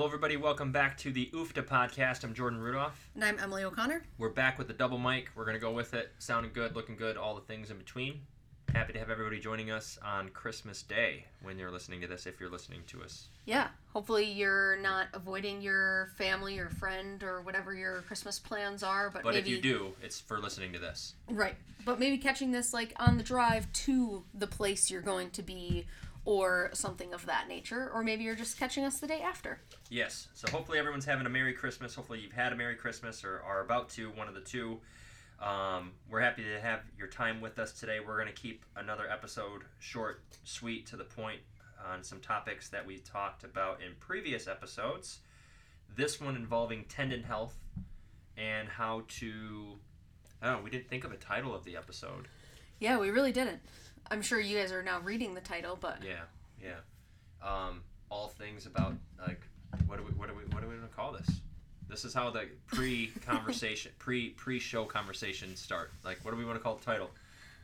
Hello, 0.00 0.08
everybody. 0.08 0.38
Welcome 0.38 0.72
back 0.72 0.96
to 1.00 1.12
the 1.12 1.28
UFTA 1.34 1.62
podcast. 1.66 2.24
I'm 2.24 2.32
Jordan 2.32 2.58
Rudolph. 2.58 3.10
And 3.14 3.22
I'm 3.22 3.38
Emily 3.38 3.64
O'Connor. 3.64 4.02
We're 4.16 4.30
back 4.30 4.56
with 4.56 4.66
the 4.66 4.72
double 4.72 4.96
mic. 4.96 5.28
We're 5.34 5.44
going 5.44 5.56
to 5.56 5.60
go 5.60 5.72
with 5.72 5.92
it. 5.92 6.10
Sounding 6.18 6.52
good, 6.54 6.74
looking 6.74 6.96
good, 6.96 7.18
all 7.18 7.34
the 7.34 7.42
things 7.42 7.70
in 7.70 7.76
between. 7.76 8.22
Happy 8.72 8.94
to 8.94 8.98
have 8.98 9.10
everybody 9.10 9.38
joining 9.38 9.70
us 9.70 9.98
on 10.02 10.30
Christmas 10.30 10.82
Day 10.82 11.26
when 11.42 11.58
you're 11.58 11.70
listening 11.70 12.00
to 12.00 12.06
this, 12.06 12.24
if 12.24 12.40
you're 12.40 12.48
listening 12.48 12.80
to 12.86 13.02
us. 13.02 13.28
Yeah, 13.44 13.68
hopefully 13.92 14.24
you're 14.24 14.76
not 14.76 15.08
avoiding 15.12 15.60
your 15.60 16.08
family 16.16 16.58
or 16.58 16.70
friend 16.70 17.22
or 17.22 17.42
whatever 17.42 17.74
your 17.74 18.00
Christmas 18.00 18.38
plans 18.38 18.82
are, 18.82 19.10
but, 19.10 19.22
But 19.22 19.34
maybe 19.34 19.50
if 19.50 19.54
you 19.54 19.60
do, 19.60 19.92
it's 20.02 20.18
for 20.18 20.38
listening 20.38 20.72
to 20.72 20.78
this. 20.78 21.12
right, 21.28 21.56
but 21.84 22.00
maybe 22.00 22.16
catching 22.16 22.52
this 22.52 22.72
like 22.72 22.94
on 22.96 23.18
the 23.18 23.22
drive 23.22 23.70
to 23.72 24.24
the 24.32 24.46
place 24.46 24.90
you're 24.90 25.02
going 25.02 25.28
to 25.32 25.42
be 25.42 25.84
or 26.24 26.70
something 26.74 27.14
of 27.14 27.24
that 27.26 27.48
nature, 27.48 27.90
or 27.94 28.02
maybe 28.02 28.24
you're 28.24 28.34
just 28.34 28.58
catching 28.58 28.84
us 28.84 28.98
the 28.98 29.06
day 29.06 29.20
after. 29.20 29.60
Yes. 29.88 30.28
So 30.34 30.50
hopefully 30.50 30.78
everyone's 30.78 31.04
having 31.04 31.26
a 31.26 31.30
Merry 31.30 31.52
Christmas. 31.52 31.94
Hopefully 31.94 32.20
you've 32.20 32.32
had 32.32 32.52
a 32.52 32.56
Merry 32.56 32.76
Christmas 32.76 33.24
or 33.24 33.42
are 33.42 33.62
about 33.62 33.88
to, 33.90 34.10
one 34.10 34.28
of 34.28 34.34
the 34.34 34.40
two. 34.40 34.80
Um, 35.40 35.92
we're 36.10 36.20
happy 36.20 36.42
to 36.44 36.60
have 36.60 36.80
your 36.98 37.08
time 37.08 37.40
with 37.40 37.58
us 37.58 37.72
today. 37.72 37.98
We're 38.00 38.20
going 38.20 38.32
to 38.32 38.40
keep 38.40 38.64
another 38.76 39.10
episode 39.10 39.62
short, 39.78 40.22
sweet, 40.44 40.86
to 40.88 40.96
the 40.96 41.04
point 41.04 41.40
on 41.90 42.04
some 42.04 42.20
topics 42.20 42.68
that 42.68 42.86
we 42.86 42.98
talked 42.98 43.42
about 43.44 43.80
in 43.80 43.92
previous 44.00 44.46
episodes. 44.46 45.20
This 45.96 46.20
one 46.20 46.36
involving 46.36 46.84
tendon 46.84 47.22
health 47.22 47.56
and 48.36 48.68
how 48.68 49.04
to. 49.08 49.78
Oh, 50.42 50.60
we 50.62 50.70
didn't 50.70 50.88
think 50.88 51.04
of 51.04 51.12
a 51.12 51.16
title 51.16 51.54
of 51.54 51.64
the 51.64 51.76
episode. 51.76 52.28
Yeah, 52.78 52.98
we 52.98 53.10
really 53.10 53.32
didn't. 53.32 53.60
I'm 54.10 54.22
sure 54.22 54.40
you 54.40 54.58
guys 54.58 54.72
are 54.72 54.82
now 54.82 55.00
reading 55.00 55.34
the 55.34 55.40
title, 55.40 55.76
but 55.80 55.98
Yeah, 56.04 56.20
yeah. 56.62 56.76
Um, 57.42 57.82
all 58.10 58.28
things 58.28 58.66
about 58.66 58.94
like 59.26 59.40
what 59.86 59.98
do 59.98 60.04
we 60.04 60.10
what 60.12 60.28
do 60.28 60.34
we 60.34 60.42
what 60.52 60.62
do 60.62 60.68
we 60.68 60.76
want 60.76 60.90
to 60.90 60.96
call 60.96 61.12
this? 61.12 61.28
This 61.88 62.04
is 62.04 62.14
how 62.14 62.30
the 62.30 62.46
pre-conversation, 62.68 63.92
pre 63.98 64.30
pre-show 64.30 64.84
conversation 64.84 65.56
start. 65.56 65.90
Like, 66.04 66.18
what 66.24 66.30
do 66.32 66.36
we 66.36 66.44
want 66.44 66.56
to 66.56 66.62
call 66.62 66.76
the 66.76 66.84
title? 66.84 67.10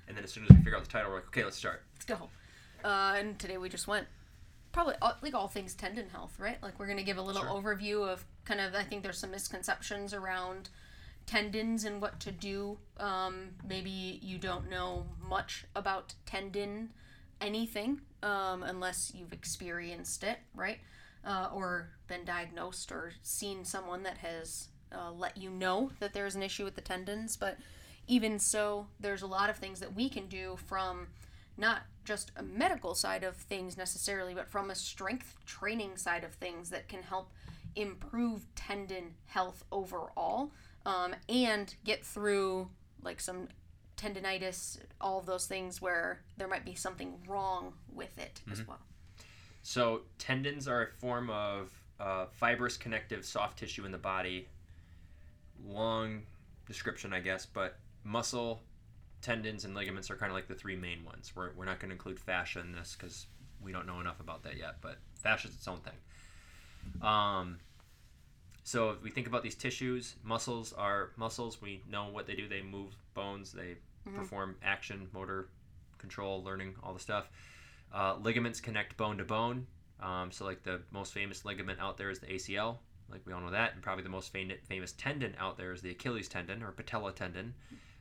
And 0.09 0.17
then 0.17 0.25
as 0.25 0.33
soon 0.33 0.45
as 0.45 0.51
we 0.51 0.57
figure 0.57 0.77
out 0.77 0.83
the 0.85 0.91
title, 0.91 1.11
we're 1.11 1.17
like, 1.17 1.29
okay, 1.29 1.45
let's 1.45 1.57
start. 1.57 1.83
let's 1.95 2.05
go. 2.05 2.29
Uh, 2.85 3.15
and 3.19 3.39
today 3.39 3.57
we 3.59 3.69
just 3.69 3.87
went 3.89 4.07
probably 4.73 4.95
all, 5.01 5.15
like 5.23 5.35
all 5.35 5.49
things 5.49 5.75
tendon 5.75 6.09
health, 6.11 6.35
right? 6.39 6.61
Like 6.63 6.79
we're 6.79 6.87
gonna 6.87 7.03
give 7.03 7.19
a 7.19 7.23
little 7.23 7.43
Sure. 7.43 7.51
overview 7.51 8.07
of 8.09 8.25
kind 8.45 8.61
of 8.61 8.75
I 8.75 8.83
think 8.83 9.03
there's 9.03 9.19
some 9.19 9.31
misconceptions 9.31 10.13
around 10.15 10.69
tendons 11.27 11.85
and 11.85 12.01
what 12.01 12.21
to 12.21 12.33
do. 12.33 12.79
Um, 12.99 13.51
maybe 13.67 14.21
you 14.23 14.39
don't 14.39 14.71
know 14.71 15.07
much 15.29 15.65
about 15.75 16.15
tendon 16.25 16.91
anything 17.41 18.01
um, 18.23 18.63
unless 18.63 19.13
you've 19.15 19.33
experienced 19.33 20.25
it, 20.25 20.39
right? 20.55 20.79
Uh, 21.25 21.49
or 21.53 21.91
been 22.07 22.25
diagnosed 22.25 22.93
or 22.93 23.13
seen 23.23 23.65
someone 23.65 24.05
that 24.05 24.19
has 24.19 24.69
uh, 24.93 25.11
let 25.11 25.37
you 25.37 25.51
know 25.51 25.91
that 25.99 26.13
there's 26.13 26.37
an 26.37 26.43
issue 26.43 26.65
with 26.65 26.77
the 26.77 26.81
tendons. 26.81 27.37
But 27.37 27.59
even 28.07 28.39
so, 28.39 28.87
there's 29.01 29.23
a 29.23 29.27
lot 29.27 29.51
of 29.51 29.57
things 29.57 29.81
that 29.81 29.95
we 29.95 30.09
can 30.09 30.29
do 30.29 30.57
from 30.67 31.09
not 31.59 31.83
just 32.05 32.31
a 32.37 32.43
medical 32.43 32.95
side 32.95 33.25
of 33.25 33.35
things 33.35 33.77
necessarily, 33.77 34.35
but 34.35 34.49
from 34.49 34.71
a 34.71 34.75
strength 34.75 35.35
training 35.45 35.97
side 35.97 36.23
of 36.23 36.35
things 36.35 36.71
that 36.71 36.89
can 36.89 37.03
help 37.03 37.33
improve 37.75 38.47
tendon 38.55 39.15
health 39.27 39.65
overall 39.73 40.53
um, 40.87 41.15
and 41.29 41.75
get 41.85 42.07
through 42.07 42.71
like 43.03 43.21
some 43.21 43.49
tendonitis, 43.97 44.79
all 45.01 45.19
of 45.19 45.27
those 45.27 45.47
things 45.47 45.83
where 45.83 46.23
there 46.39 46.49
might 46.49 46.65
be 46.65 46.75
something 46.75 47.15
wrong 47.29 47.73
with 47.93 48.17
it 48.19 48.41
as 48.51 48.67
well. 48.67 48.79
So 49.63 50.03
tendons 50.19 50.69
are 50.69 50.83
a 50.83 50.87
form 51.01 51.29
of 51.29 51.73
uh, 51.99 52.27
fibrous 52.31 52.77
connective 52.77 53.25
soft 53.25 53.59
tissue 53.59 53.85
in 53.85 53.91
the 53.91 53.99
body. 53.99 54.47
Long 55.67 56.23
description, 56.67 57.13
I 57.13 57.21
guess, 57.21 57.47
but 57.47 57.79
muscle, 58.05 58.61
tendons, 59.23 59.65
and 59.65 59.75
ligaments 59.75 60.11
are 60.11 60.17
kind 60.17 60.31
of 60.31 60.37
like 60.37 60.47
the 60.47 60.55
three 60.55 60.77
main 60.77 61.05
ones. 61.05 61.33
We're, 61.35 61.51
we're 61.57 61.65
not 61.65 61.81
going 61.81 61.89
to 61.89 61.95
include 61.95 62.21
fascia 62.21 62.61
in 62.61 62.73
this 62.73 62.97
because 62.99 63.27
we 63.61 63.73
don't 63.73 63.87
know 63.87 64.01
enough 64.01 64.21
about 64.21 64.45
that 64.45 64.57
yet, 64.57 64.77
but 64.83 64.99
fascia 65.15 65.49
is 65.49 65.55
its 65.55 65.67
own 65.67 65.81
thing. 65.81 67.03
Um, 67.03 67.59
so 68.67 68.91
if 68.91 69.01
we 69.01 69.11
think 69.11 69.29
about 69.29 69.45
these 69.45 69.55
tissues, 69.55 70.17
muscles 70.25 70.73
are 70.73 71.13
muscles. 71.17 71.63
We 71.63 71.85
know 71.89 72.09
what 72.11 72.27
they 72.27 72.35
do. 72.35 72.49
They 72.49 72.63
move 72.63 72.97
bones. 73.15 73.53
They 73.53 73.77
perform 74.13 74.57
action, 74.61 75.07
motor 75.13 75.47
control, 75.99 76.43
learning, 76.43 76.75
all 76.83 76.93
the 76.93 76.99
stuff. 76.99 77.31
Uh, 77.95 78.17
ligaments 78.21 78.61
connect 78.61 78.97
bone 78.97 79.19
to 79.19 79.25
bone. 79.25 79.69
Um, 80.01 80.33
so, 80.33 80.45
like 80.45 80.65
the 80.65 80.81
most 80.91 81.13
famous 81.13 81.45
ligament 81.45 81.79
out 81.79 81.97
there 81.97 82.11
is 82.11 82.19
the 82.19 82.27
ACL. 82.27 82.79
Like 83.09 83.21
we 83.25 83.33
all 83.33 83.41
know 83.41 83.53
that, 83.53 83.75
and 83.75 83.83
probably 83.83 84.03
the 84.03 84.11
most 84.11 84.33
fam- 84.33 84.51
famous 84.69 84.91
tendon 84.99 85.37
out 85.39 85.57
there 85.57 85.73
is 85.73 85.81
the 85.81 85.91
Achilles 85.93 86.27
tendon 86.27 86.61
or 86.65 86.73
patella 86.73 87.13
tendon. 87.13 87.55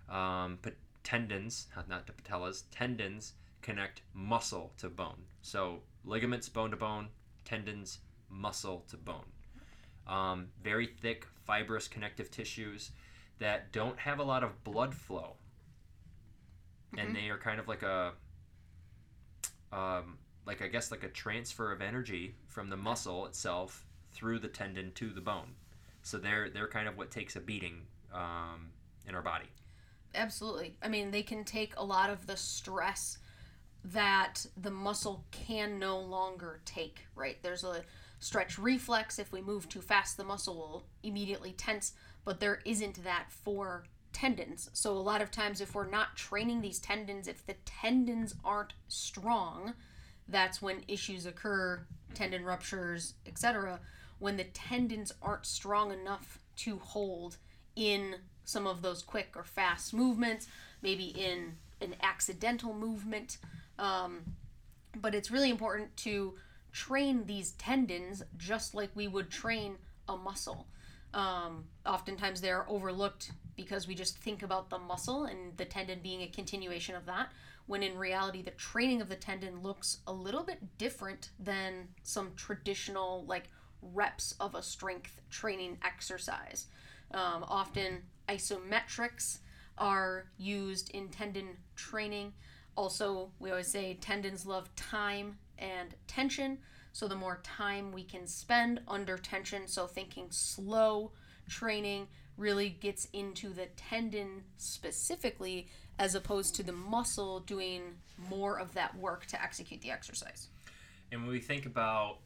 Um, 0.09 0.57
but 0.63 0.73
tendons, 1.03 1.67
not 1.87 2.07
the 2.07 2.13
patellas, 2.13 2.63
tendons 2.71 3.33
connect 3.61 4.01
muscle 4.15 4.73
to 4.79 4.89
bone. 4.89 5.21
So 5.43 5.81
ligaments 6.05 6.49
bone 6.49 6.71
to 6.71 6.77
bone, 6.77 7.09
tendons 7.43 7.99
muscle 8.31 8.83
to 8.89 8.97
bone. 8.97 9.25
Um, 10.07 10.47
very 10.63 10.87
thick, 10.87 11.25
fibrous 11.45 11.87
connective 11.87 12.29
tissues 12.29 12.91
that 13.39 13.71
don't 13.71 13.97
have 13.99 14.19
a 14.19 14.23
lot 14.23 14.43
of 14.43 14.63
blood 14.63 14.93
flow, 14.93 15.35
and 16.97 17.15
they 17.15 17.29
are 17.29 17.37
kind 17.37 17.59
of 17.59 17.67
like 17.67 17.83
a 17.83 18.13
um, 19.71 20.17
like 20.45 20.61
I 20.61 20.67
guess 20.67 20.91
like 20.91 21.03
a 21.03 21.09
transfer 21.09 21.71
of 21.71 21.81
energy 21.81 22.35
from 22.47 22.69
the 22.69 22.77
muscle 22.77 23.25
itself 23.25 23.85
through 24.11 24.39
the 24.39 24.47
tendon 24.47 24.91
to 24.95 25.09
the 25.09 25.21
bone. 25.21 25.55
So 26.03 26.17
they're 26.17 26.49
they're 26.49 26.67
kind 26.67 26.87
of 26.87 26.97
what 26.97 27.11
takes 27.11 27.35
a 27.35 27.39
beating 27.39 27.81
um, 28.13 28.69
in 29.07 29.15
our 29.15 29.21
body. 29.21 29.47
Absolutely. 30.13 30.77
I 30.81 30.87
mean, 30.87 31.11
they 31.11 31.23
can 31.23 31.43
take 31.43 31.73
a 31.77 31.83
lot 31.83 32.09
of 32.09 32.25
the 32.27 32.37
stress 32.37 33.17
that 33.83 34.45
the 34.57 34.71
muscle 34.71 35.25
can 35.31 35.77
no 35.77 35.99
longer 35.99 36.61
take, 36.65 37.01
right? 37.15 37.37
There's 37.43 37.63
a 37.63 37.83
stretch 38.25 38.57
reflex. 38.57 39.19
If 39.19 39.31
we 39.31 39.39
move 39.39 39.69
too 39.69 39.81
fast, 39.81 40.17
the 40.17 40.23
muscle 40.23 40.55
will 40.55 40.85
immediately 41.03 41.51
tense, 41.51 41.93
but 42.23 42.39
there 42.39 42.59
isn't 42.65 43.03
that 43.03 43.27
for 43.29 43.83
tendons. 44.13 44.71
So, 44.73 44.93
a 44.93 44.97
lot 44.97 45.21
of 45.21 45.29
times, 45.29 45.61
if 45.61 45.75
we're 45.75 45.87
not 45.87 46.15
training 46.15 46.61
these 46.61 46.79
tendons, 46.79 47.27
if 47.27 47.45
the 47.45 47.53
tendons 47.65 48.33
aren't 48.43 48.73
strong, 48.87 49.75
that's 50.27 50.59
when 50.59 50.83
issues 50.87 51.27
occur 51.27 51.85
tendon 52.15 52.43
ruptures, 52.43 53.13
etc. 53.27 53.79
When 54.17 54.37
the 54.37 54.45
tendons 54.45 55.11
aren't 55.21 55.45
strong 55.45 55.91
enough 55.91 56.39
to 56.57 56.79
hold 56.79 57.37
in 57.75 58.15
some 58.43 58.65
of 58.65 58.81
those 58.81 59.03
quick 59.03 59.33
or 59.35 59.43
fast 59.43 59.93
movements, 59.93 60.47
maybe 60.81 61.05
in 61.05 61.57
an 61.79 61.93
accidental 62.01 62.73
movement. 62.73 63.37
Um, 63.77 64.21
but 64.99 65.13
it's 65.13 65.29
really 65.29 65.51
important 65.51 65.95
to 65.97 66.35
train 66.75 67.25
these 67.25 67.51
tendons 67.51 68.21
just 68.37 68.75
like 68.75 68.89
we 68.95 69.07
would 69.07 69.31
train 69.31 69.77
a 70.09 70.17
muscle. 70.17 70.67
Um, 71.13 71.63
oftentimes 71.85 72.41
they're 72.41 72.69
overlooked 72.69 73.31
because 73.55 73.87
we 73.87 73.95
just 73.95 74.17
think 74.17 74.43
about 74.43 74.69
the 74.69 74.77
muscle 74.77 75.23
and 75.23 75.55
the 75.55 75.63
tendon 75.63 76.01
being 76.03 76.21
a 76.21 76.27
continuation 76.27 76.93
of 76.93 77.05
that, 77.05 77.29
when 77.65 77.81
in 77.81 77.97
reality, 77.97 78.41
the 78.41 78.51
training 78.51 79.01
of 79.01 79.07
the 79.07 79.15
tendon 79.15 79.61
looks 79.61 79.99
a 80.05 80.11
little 80.11 80.43
bit 80.43 80.77
different 80.77 81.29
than 81.39 81.87
some 82.03 82.33
traditional, 82.35 83.23
like, 83.25 83.49
reps 83.81 84.35
of 84.41 84.53
a 84.53 84.61
strength 84.61 85.21
training 85.29 85.77
exercise. 85.81 86.65
Um, 87.11 87.45
often, 87.47 88.01
isometrics 88.27 89.39
are 89.77 90.25
used 90.37 90.89
in 90.89 91.07
tendon 91.07 91.55
training. 91.77 92.33
Also, 92.75 93.31
we 93.39 93.49
always 93.49 93.67
say 93.67 93.97
tendons 94.01 94.45
love 94.45 94.75
time 94.75 95.37
and 95.59 95.95
tension. 96.07 96.59
So, 96.91 97.07
the 97.07 97.15
more 97.15 97.41
time 97.43 97.91
we 97.91 98.03
can 98.03 98.27
spend 98.27 98.81
under 98.87 99.17
tension, 99.17 99.67
so 99.67 99.87
thinking 99.87 100.27
slow 100.29 101.11
training 101.49 102.07
really 102.37 102.69
gets 102.69 103.07
into 103.13 103.53
the 103.53 103.67
tendon 103.77 104.43
specifically, 104.57 105.67
as 105.99 106.15
opposed 106.15 106.55
to 106.55 106.63
the 106.63 106.71
muscle 106.71 107.39
doing 107.41 107.81
more 108.29 108.59
of 108.59 108.73
that 108.73 108.97
work 108.97 109.25
to 109.27 109.41
execute 109.41 109.81
the 109.81 109.91
exercise. 109.91 110.49
And 111.11 111.21
when 111.21 111.31
we 111.31 111.39
think 111.39 111.65
about 111.65 112.19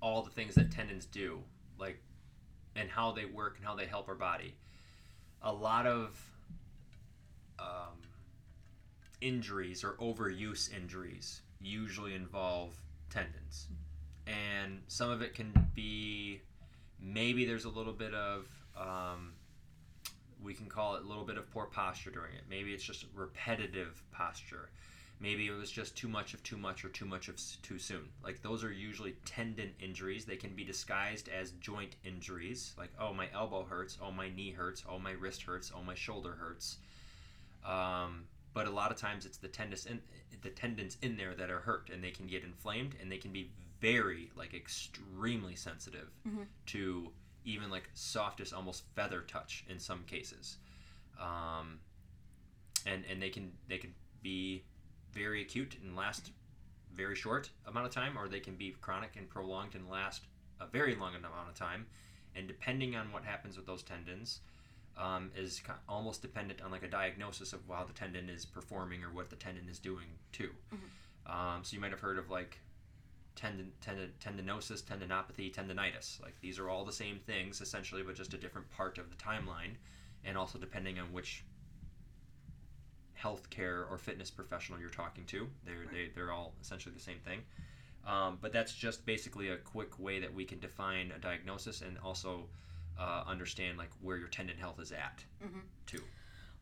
all 0.00 0.22
the 0.22 0.30
things 0.30 0.54
that 0.54 0.70
tendons 0.70 1.06
do, 1.06 1.40
like, 1.78 2.00
and 2.76 2.90
how 2.90 3.12
they 3.12 3.24
work 3.24 3.56
and 3.56 3.66
how 3.66 3.74
they 3.74 3.86
help 3.86 4.08
our 4.08 4.14
body. 4.14 4.54
A 5.42 5.52
lot 5.52 5.86
of 5.86 6.20
um, 7.58 7.98
injuries 9.20 9.84
or 9.84 9.92
overuse 9.94 10.72
injuries 10.74 11.42
usually 11.60 12.14
involve 12.14 12.74
tendons. 13.10 13.68
And 14.26 14.80
some 14.88 15.10
of 15.10 15.22
it 15.22 15.34
can 15.34 15.52
be 15.74 16.40
maybe 17.00 17.44
there's 17.44 17.64
a 17.64 17.70
little 17.70 17.92
bit 17.92 18.14
of, 18.14 18.46
um, 18.76 19.32
we 20.42 20.54
can 20.54 20.66
call 20.66 20.96
it 20.96 21.02
a 21.02 21.06
little 21.06 21.24
bit 21.24 21.36
of 21.36 21.50
poor 21.50 21.66
posture 21.66 22.10
during 22.10 22.34
it. 22.34 22.42
Maybe 22.48 22.72
it's 22.72 22.84
just 22.84 23.06
repetitive 23.14 24.02
posture. 24.12 24.70
Maybe 25.20 25.46
it 25.48 25.52
was 25.52 25.70
just 25.70 25.96
too 25.96 26.08
much 26.08 26.32
of 26.32 26.42
too 26.42 26.56
much 26.56 26.82
or 26.82 26.88
too 26.88 27.04
much 27.04 27.28
of 27.28 27.38
too 27.62 27.78
soon. 27.78 28.08
Like 28.24 28.40
those 28.40 28.64
are 28.64 28.72
usually 28.72 29.16
tendon 29.26 29.72
injuries. 29.78 30.24
They 30.24 30.36
can 30.36 30.54
be 30.54 30.64
disguised 30.64 31.28
as 31.28 31.50
joint 31.52 31.96
injuries. 32.04 32.72
Like, 32.78 32.90
oh, 32.98 33.12
my 33.12 33.28
elbow 33.34 33.64
hurts. 33.64 33.98
Oh, 34.02 34.10
my 34.10 34.30
knee 34.30 34.50
hurts. 34.50 34.82
Oh, 34.88 34.98
my 34.98 35.12
wrist 35.12 35.42
hurts. 35.42 35.72
Oh, 35.76 35.82
my 35.82 35.94
shoulder 35.94 36.36
hurts. 36.40 36.78
Um, 37.66 38.24
but 38.52 38.66
a 38.66 38.70
lot 38.70 38.90
of 38.90 38.96
times 38.96 39.24
it's 39.26 39.38
the 39.38 39.48
tendons 39.48 39.86
in 39.86 40.02
the 40.42 40.50
tendons 40.50 40.96
in 41.02 41.16
there 41.16 41.34
that 41.34 41.50
are 41.50 41.60
hurt, 41.60 41.90
and 41.90 42.02
they 42.02 42.10
can 42.10 42.26
get 42.26 42.42
inflamed, 42.44 42.94
and 43.00 43.10
they 43.10 43.18
can 43.18 43.32
be 43.32 43.50
very 43.80 44.30
like 44.34 44.54
extremely 44.54 45.54
sensitive 45.56 46.10
Mhm. 46.26 46.46
to 46.66 47.12
even 47.44 47.70
like 47.70 47.88
softest, 47.94 48.52
almost 48.52 48.84
feather 48.94 49.22
touch 49.22 49.64
in 49.68 49.78
some 49.78 50.04
cases. 50.04 50.58
Um, 51.18 51.80
and 52.86 53.04
and 53.06 53.20
they 53.22 53.30
can 53.30 53.52
they 53.68 53.78
can 53.78 53.94
be 54.22 54.64
very 55.12 55.42
acute 55.42 55.76
and 55.82 55.96
last 55.96 56.32
very 56.92 57.14
short 57.16 57.50
amount 57.66 57.86
of 57.86 57.92
time, 57.92 58.18
or 58.18 58.28
they 58.28 58.40
can 58.40 58.56
be 58.56 58.72
chronic 58.72 59.16
and 59.16 59.28
prolonged 59.28 59.74
and 59.74 59.88
last 59.88 60.26
a 60.60 60.66
very 60.66 60.94
long 60.94 61.14
amount 61.14 61.48
of 61.48 61.54
time. 61.54 61.86
And 62.34 62.46
depending 62.46 62.94
on 62.96 63.10
what 63.12 63.24
happens 63.24 63.56
with 63.56 63.66
those 63.66 63.82
tendons, 63.82 64.40
um, 64.96 65.30
is 65.36 65.62
almost 65.88 66.22
dependent 66.22 66.60
on 66.62 66.70
like 66.70 66.82
a 66.82 66.88
diagnosis 66.88 67.52
of 67.52 67.60
how 67.68 67.84
the 67.84 67.92
tendon 67.92 68.28
is 68.28 68.44
performing 68.44 69.02
or 69.02 69.10
what 69.12 69.30
the 69.30 69.36
tendon 69.36 69.68
is 69.68 69.78
doing 69.78 70.06
too. 70.32 70.50
Um, 71.26 71.60
so 71.62 71.74
you 71.74 71.80
might 71.80 71.90
have 71.90 72.00
heard 72.00 72.18
of 72.18 72.30
like 72.30 72.58
tendon, 73.36 73.72
tendon 73.80 74.12
tendinosis, 74.20 74.82
tendinopathy, 74.82 75.52
tendonitis. 75.54 76.20
Like 76.22 76.34
these 76.40 76.58
are 76.58 76.68
all 76.68 76.84
the 76.84 76.92
same 76.92 77.18
things 77.18 77.60
essentially, 77.60 78.02
but 78.02 78.14
just 78.14 78.34
a 78.34 78.38
different 78.38 78.70
part 78.70 78.98
of 78.98 79.10
the 79.10 79.16
timeline, 79.16 79.76
and 80.24 80.36
also 80.36 80.58
depending 80.58 80.98
on 80.98 81.12
which 81.12 81.44
healthcare 83.20 83.90
or 83.90 83.98
fitness 83.98 84.30
professional 84.30 84.80
you're 84.80 84.88
talking 84.88 85.24
to, 85.26 85.46
they're 85.64 85.86
they, 85.92 86.10
they're 86.14 86.32
all 86.32 86.54
essentially 86.60 86.94
the 86.94 87.00
same 87.00 87.18
thing. 87.24 87.40
Um, 88.06 88.38
but 88.40 88.52
that's 88.52 88.74
just 88.74 89.04
basically 89.04 89.50
a 89.50 89.56
quick 89.56 89.98
way 89.98 90.20
that 90.20 90.32
we 90.32 90.44
can 90.44 90.58
define 90.58 91.12
a 91.14 91.18
diagnosis 91.18 91.82
and 91.82 91.98
also 92.02 92.46
uh, 92.98 93.24
understand 93.26 93.78
like 93.78 93.90
where 94.00 94.16
your 94.16 94.28
tendon 94.28 94.56
health 94.58 94.80
is 94.80 94.92
at 94.92 95.24
Mhm. 95.42 95.62
too. 95.86 96.02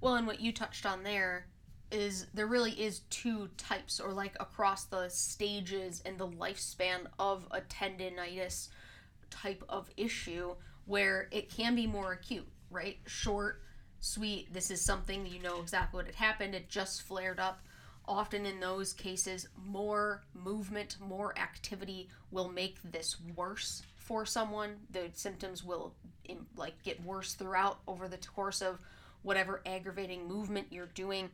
Well, 0.00 0.14
and 0.14 0.26
what 0.26 0.40
you 0.40 0.52
touched 0.52 0.86
on 0.86 1.02
there 1.02 1.46
is 1.90 2.26
there 2.34 2.46
really 2.46 2.72
is 2.80 3.00
two 3.10 3.48
types, 3.56 3.98
or 3.98 4.12
like 4.12 4.36
across 4.38 4.84
the 4.84 5.08
stages 5.08 6.00
and 6.04 6.18
the 6.18 6.28
lifespan 6.28 7.06
of 7.18 7.48
a 7.50 7.60
tendonitis 7.62 8.68
type 9.30 9.64
of 9.68 9.90
issue, 9.96 10.54
where 10.84 11.28
it 11.30 11.50
can 11.50 11.74
be 11.74 11.86
more 11.86 12.12
acute, 12.12 12.48
right? 12.70 12.98
Short, 13.06 13.62
sweet, 14.00 14.52
this 14.52 14.70
is 14.70 14.80
something 14.80 15.26
you 15.26 15.40
know 15.40 15.60
exactly 15.60 15.98
what 15.98 16.06
had 16.06 16.14
happened, 16.14 16.54
it 16.54 16.68
just 16.68 17.02
flared 17.02 17.40
up. 17.40 17.60
Often 18.06 18.46
in 18.46 18.60
those 18.60 18.92
cases, 18.94 19.48
more 19.56 20.24
movement, 20.32 20.96
more 21.00 21.36
activity 21.38 22.08
will 22.30 22.48
make 22.48 22.78
this 22.82 23.16
worse 23.36 23.82
for 24.08 24.24
someone. 24.24 24.76
The 24.90 25.10
symptoms 25.12 25.62
will 25.62 25.92
like 26.56 26.82
get 26.82 27.04
worse 27.04 27.34
throughout 27.34 27.80
over 27.86 28.08
the 28.08 28.16
course 28.16 28.62
of 28.62 28.80
whatever 29.22 29.60
aggravating 29.66 30.26
movement 30.26 30.68
you're 30.70 30.86
doing. 30.86 31.28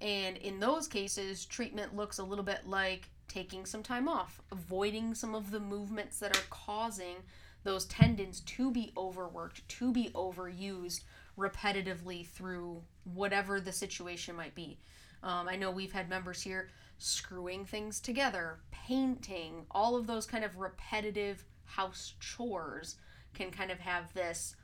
And 0.00 0.38
in 0.38 0.58
those 0.58 0.88
cases, 0.88 1.44
treatment 1.44 1.94
looks 1.94 2.18
a 2.18 2.24
little 2.24 2.44
bit 2.44 2.66
like 2.66 3.10
taking 3.28 3.66
some 3.66 3.82
time 3.82 4.08
off, 4.08 4.40
avoiding 4.50 5.14
some 5.14 5.34
of 5.34 5.50
the 5.50 5.60
movements 5.60 6.18
that 6.20 6.34
are 6.34 6.44
causing 6.48 7.16
those 7.64 7.84
tendons 7.84 8.40
to 8.40 8.70
be 8.70 8.92
overworked, 8.96 9.68
to 9.68 9.92
be 9.92 10.10
overused 10.14 11.00
repetitively 11.36 12.26
through 12.26 12.82
whatever 13.12 13.60
the 13.60 13.72
situation 13.72 14.34
might 14.34 14.54
be. 14.54 14.78
Um, 15.22 15.48
I 15.48 15.56
know 15.56 15.70
we've 15.70 15.92
had 15.92 16.08
members 16.08 16.40
here 16.40 16.70
screwing 16.98 17.64
things 17.64 18.00
together, 18.00 18.58
painting, 18.70 19.66
all 19.70 19.96
of 19.96 20.06
those 20.06 20.26
kind 20.26 20.44
of 20.44 20.58
repetitive 20.58 21.44
house 21.64 22.14
chores 22.20 22.96
can 23.34 23.50
kind 23.50 23.70
of 23.70 23.78
have 23.80 24.12
this 24.14 24.56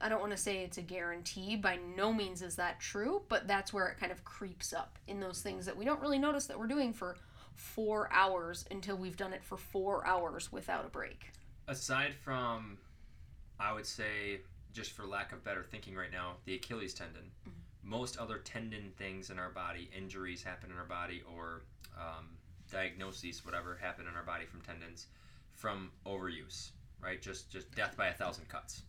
I 0.00 0.08
don't 0.08 0.20
want 0.20 0.32
to 0.32 0.38
say 0.38 0.58
it's 0.58 0.76
a 0.76 0.82
guarantee. 0.82 1.56
By 1.56 1.78
no 1.96 2.12
means 2.12 2.42
is 2.42 2.56
that 2.56 2.80
true, 2.80 3.22
but 3.28 3.46
that's 3.46 3.72
where 3.72 3.86
it 3.86 3.98
kind 3.98 4.12
of 4.12 4.24
creeps 4.24 4.72
up 4.72 4.98
in 5.06 5.20
those 5.20 5.40
things 5.40 5.66
that 5.66 5.76
we 5.76 5.84
don't 5.84 6.00
really 6.00 6.18
notice 6.18 6.46
that 6.46 6.58
we're 6.58 6.66
doing 6.66 6.92
for 6.92 7.16
four 7.54 8.12
hours 8.12 8.64
until 8.70 8.96
we've 8.96 9.16
done 9.16 9.32
it 9.32 9.44
for 9.44 9.56
four 9.56 10.06
hours 10.06 10.52
without 10.52 10.84
a 10.84 10.88
break. 10.88 11.30
Aside 11.68 12.14
from, 12.14 12.78
I 13.58 13.72
would 13.72 13.86
say, 13.86 14.40
just 14.72 14.92
for 14.92 15.06
lack 15.06 15.32
of 15.32 15.44
better 15.44 15.62
thinking 15.62 15.94
right 15.94 16.12
now, 16.12 16.34
the 16.44 16.56
Achilles 16.56 16.92
tendon. 16.92 17.30
Mm-hmm. 17.48 17.60
Most 17.84 18.16
other 18.16 18.38
tendon 18.38 18.92
things 18.96 19.30
in 19.30 19.38
our 19.38 19.50
body, 19.50 19.90
injuries 19.96 20.42
happen 20.42 20.70
in 20.70 20.78
our 20.78 20.86
body, 20.86 21.22
or 21.36 21.62
um, 21.98 22.28
diagnoses, 22.70 23.44
whatever, 23.44 23.76
happen 23.80 24.06
in 24.08 24.16
our 24.16 24.22
body 24.22 24.46
from 24.46 24.60
tendons 24.62 25.06
from 25.54 25.90
overuse, 26.06 26.70
right? 27.02 27.20
Just 27.20 27.50
just 27.50 27.70
death 27.74 27.96
by 27.96 28.08
a 28.08 28.14
thousand 28.14 28.48
cuts. 28.48 28.82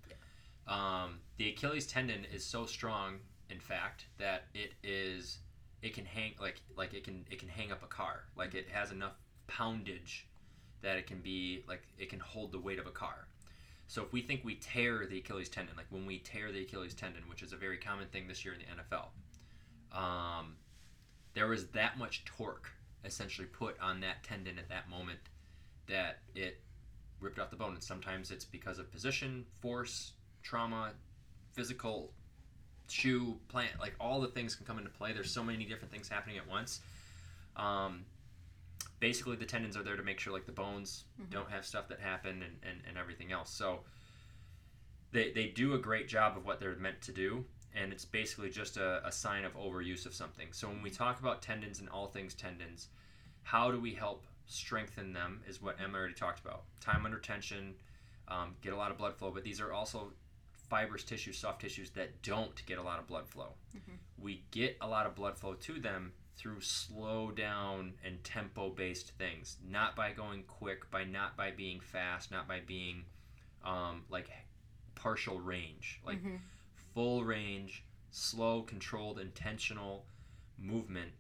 Um, 0.68 1.20
the 1.38 1.50
Achilles 1.50 1.86
tendon 1.86 2.26
is 2.34 2.44
so 2.44 2.66
strong, 2.66 3.18
in 3.50 3.60
fact, 3.60 4.06
that 4.18 4.46
it 4.54 4.74
is 4.84 5.40
it 5.82 5.94
can 5.94 6.06
hang 6.06 6.34
like 6.40 6.62
like 6.76 6.94
it 6.94 7.04
can 7.04 7.26
it 7.30 7.40
can 7.40 7.50
hang 7.50 7.72
up 7.72 7.84
a 7.84 7.88
car. 7.88 8.24
Like 8.36 8.56
it 8.56 8.68
has 8.72 8.92
enough 8.92 9.14
poundage 9.48 10.28
that 10.82 10.98
it 10.98 11.08
can 11.08 11.20
be 11.20 11.64
like 11.68 11.84
it 11.98 12.10
can 12.10 12.20
hold 12.20 12.52
the 12.52 12.60
weight 12.60 12.80
of 12.80 12.88
a 12.88 12.92
car. 12.92 13.28
So 13.88 14.04
if 14.04 14.12
we 14.12 14.22
think 14.22 14.44
we 14.44 14.56
tear 14.56 15.06
the 15.06 15.20
Achilles 15.20 15.50
tendon, 15.50 15.76
like 15.76 15.86
when 15.90 16.06
we 16.06 16.20
tear 16.20 16.52
the 16.52 16.62
Achilles 16.62 16.94
tendon, 16.94 17.24
which 17.30 17.44
is 17.44 17.54
a 17.54 17.56
very 17.56 17.78
common 17.78 18.08
thing 18.08 18.28
this 18.28 18.44
year 18.44 18.54
in 18.54 18.60
the 18.60 18.84
NFL, 18.84 19.08
um, 19.98 20.56
there 21.34 21.48
was 21.48 21.68
that 21.68 21.98
much 21.98 22.26
torque 22.26 22.72
essentially 23.04 23.48
put 23.48 23.80
on 23.80 24.00
that 24.02 24.24
tendon 24.24 24.58
at 24.58 24.68
that 24.70 24.90
moment 24.90 25.20
that 25.88 26.20
it 26.34 26.60
ripped 27.20 27.40
off 27.40 27.50
the 27.50 27.56
bone. 27.56 27.74
And 27.74 27.84
sometimes 27.84 28.32
it's 28.32 28.46
because 28.46 28.80
of 28.80 28.92
position, 28.92 29.46
force, 29.62 30.14
trauma, 30.42 30.92
physical, 31.54 32.12
shoe, 32.90 33.38
plant, 33.48 33.72
like 33.80 33.94
all 34.00 34.20
the 34.22 34.28
things 34.28 34.56
can 34.56 34.66
come 34.66 34.78
into 34.78 34.90
play. 34.90 35.14
There's 35.14 35.32
so 35.32 35.44
many 35.44 35.66
different 35.66 35.92
things 35.92 36.10
happening 36.10 36.38
at 36.38 36.48
once. 36.48 36.82
Um, 37.56 38.04
basically, 39.00 39.36
the 39.36 39.46
tendons 39.46 39.76
are 39.78 39.84
there 39.84 39.96
to 39.98 40.04
make 40.04 40.20
sure 40.20 40.34
like 40.34 40.46
the 40.46 40.52
bones 40.52 41.06
Mhm. 41.22 41.30
don't 41.30 41.50
have 41.52 41.66
stuff 41.66 41.88
that 41.90 42.00
happen 42.00 42.42
and, 42.44 42.58
and, 42.64 42.82
and 42.88 42.98
everything 42.98 43.32
else. 43.32 43.50
So 43.52 43.84
they, 45.12 45.32
they 45.32 45.48
do 45.48 45.74
a 45.74 45.78
great 45.78 46.08
job 46.08 46.38
of 46.38 46.46
what 46.46 46.60
they're 46.60 46.76
meant 46.76 47.02
to 47.04 47.12
do. 47.12 47.46
And 47.74 47.92
it's 47.92 48.06
basically 48.06 48.50
just 48.50 48.78
a, 48.78 49.06
a 49.06 49.12
sign 49.12 49.44
of 49.44 49.54
overuse 49.56 50.06
of 50.06 50.14
something. 50.14 50.48
So 50.52 50.68
when 50.70 50.82
we 50.82 50.90
talk 50.90 51.20
about 51.20 51.42
tendons 51.42 51.80
and 51.82 51.90
all 51.90 52.08
things 52.08 52.34
tendons, 52.34 52.88
how 53.44 53.70
do 53.70 53.80
we 53.80 53.94
help 53.94 54.26
strengthen 54.48 55.12
them 55.12 55.42
is 55.48 55.62
what 55.62 55.76
Emma 55.82 55.98
already 55.98 56.14
talked 56.14 56.40
about. 56.40 56.64
Time 56.80 57.06
under 57.06 57.18
tension, 57.20 57.76
um, 58.30 58.56
get 58.62 58.72
a 58.72 58.78
lot 58.78 58.92
of 58.92 58.98
blood 58.98 59.16
flow, 59.18 59.30
but 59.32 59.44
these 59.44 59.60
are 59.60 59.74
also 59.74 60.14
fibrous 60.70 61.04
tissues, 61.04 61.38
soft 61.38 61.62
tissues 61.62 61.90
that 61.92 62.22
don't 62.22 62.66
get 62.66 62.78
a 62.78 62.82
lot 62.82 62.98
of 63.00 63.08
blood 63.08 63.28
flow. 63.28 63.54
Mhm. 63.76 63.98
We 64.18 64.44
get 64.52 64.78
a 64.82 64.88
lot 64.88 65.06
of 65.06 65.14
blood 65.16 65.38
flow 65.38 65.54
to 65.56 65.80
them 65.80 66.14
through 66.36 66.62
slow 66.62 67.32
down 67.32 67.94
and 68.04 68.24
tempo 68.24 68.70
based 68.70 69.12
things, 69.12 69.58
not 69.68 69.96
by 69.96 70.12
going 70.12 70.44
quick, 70.44 70.90
by 70.92 71.04
not 71.04 71.38
by 71.38 71.52
being 71.52 71.80
fast, 71.80 72.32
not 72.32 72.48
by 72.48 72.60
being 72.60 73.04
um, 73.64 74.04
like 74.10 74.30
partial 74.96 75.40
range, 75.40 76.00
like 76.06 76.22
Mhm. 76.24 76.40
full 76.94 77.24
range, 77.24 77.84
slow, 78.12 78.62
controlled, 78.62 79.18
intentional 79.20 80.06
movement 80.58 81.12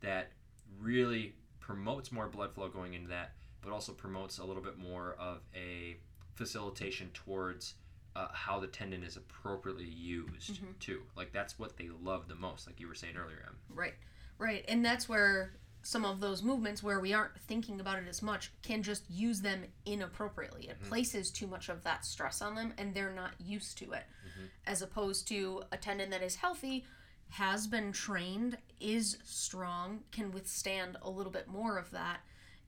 that 0.00 0.32
really 0.78 1.34
promotes 1.60 2.10
more 2.10 2.28
blood 2.28 2.52
flow 2.54 2.68
going 2.68 2.94
into 2.94 3.08
that, 3.08 3.34
but 3.60 3.72
also 3.72 3.92
promotes 3.92 4.38
a 4.38 4.44
little 4.44 4.62
bit 4.62 4.76
more 4.78 5.14
of 5.14 5.42
a 5.54 5.96
facilitation 6.34 7.10
towards 7.12 7.74
uh, 8.14 8.28
how 8.32 8.60
the 8.60 8.66
tendon 8.66 9.02
is 9.02 9.16
appropriately 9.16 9.86
used 9.86 10.60
Mhm. 10.62 10.78
too. 10.80 11.06
Like 11.16 11.32
that's 11.32 11.58
what 11.58 11.76
they 11.78 11.88
love 11.88 12.28
the 12.28 12.34
most, 12.34 12.66
like 12.66 12.78
you 12.80 12.86
were 12.88 12.94
saying 12.94 13.16
earlier. 13.16 13.42
Em. 13.48 13.56
Right, 13.70 13.94
right. 14.42 14.64
And 14.68 14.84
that's 14.84 15.08
where 15.08 15.54
some 15.82 16.04
of 16.04 16.20
those 16.20 16.42
movements 16.42 16.82
where 16.82 17.00
we 17.00 17.12
aren't 17.12 17.38
thinking 17.40 17.80
about 17.80 17.98
it 17.98 18.06
as 18.08 18.22
much 18.22 18.52
can 18.62 18.82
just 18.82 19.08
use 19.10 19.40
them 19.40 19.64
inappropriately. 19.84 20.68
It 20.68 20.80
Mhm. 20.80 20.88
places 20.88 21.30
too 21.30 21.46
much 21.46 21.68
of 21.68 21.82
that 21.82 22.04
stress 22.04 22.40
on 22.40 22.54
them 22.54 22.72
and 22.78 22.94
they're 22.94 23.12
not 23.12 23.40
used 23.40 23.78
to 23.78 23.92
it. 23.92 24.06
Mhm. 24.24 24.50
As 24.66 24.80
opposed 24.82 25.26
to 25.28 25.64
a 25.72 25.76
tendon 25.76 26.10
that 26.10 26.22
is 26.22 26.36
healthy, 26.36 26.86
has 27.30 27.66
been 27.66 27.92
trained, 27.92 28.58
is 28.78 29.18
strong, 29.24 30.04
can 30.12 30.30
withstand 30.30 30.98
a 31.02 31.10
little 31.10 31.32
bit 31.32 31.48
more 31.48 31.78
of 31.78 31.90
that. 31.90 32.20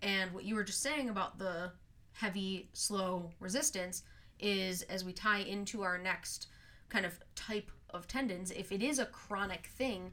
And 0.03 0.33
what 0.33 0.45
you 0.45 0.55
were 0.57 0.65
just 0.65 0.81
saying 0.83 1.09
about 1.09 1.39
the 1.39 1.73
heavy, 2.15 2.69
slow 2.73 3.33
resistance 3.39 4.03
is 4.41 4.83
as 4.83 5.05
we 5.05 5.13
tie 5.13 5.39
into 5.39 5.83
our 5.83 5.99
next 5.99 6.49
kind 6.89 7.07
of 7.07 7.21
type 7.35 7.71
of 7.91 8.09
tendons, 8.09 8.51
if 8.51 8.73
it 8.73 8.83
is 8.83 8.99
a 8.99 9.07
chronic 9.07 9.67
thing, 9.69 10.13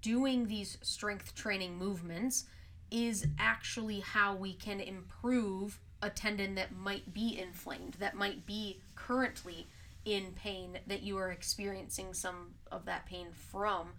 doing 0.00 0.46
these 0.46 0.78
strength 0.82 1.34
training 1.34 1.76
movements 1.76 2.44
is 2.90 3.26
actually 3.38 4.00
how 4.00 4.34
we 4.34 4.54
can 4.54 4.80
improve 4.80 5.78
a 6.02 6.10
tendon 6.10 6.54
that 6.54 6.74
might 6.74 7.12
be 7.12 7.38
inflamed, 7.38 7.94
that 7.94 8.14
might 8.14 8.46
be 8.46 8.80
currently 8.94 9.66
in 10.04 10.32
pain, 10.32 10.78
that 10.86 11.02
you 11.02 11.18
are 11.18 11.30
experiencing 11.30 12.14
some 12.14 12.54
of 12.72 12.86
that 12.86 13.06
pain 13.06 13.28
from. 13.32 13.90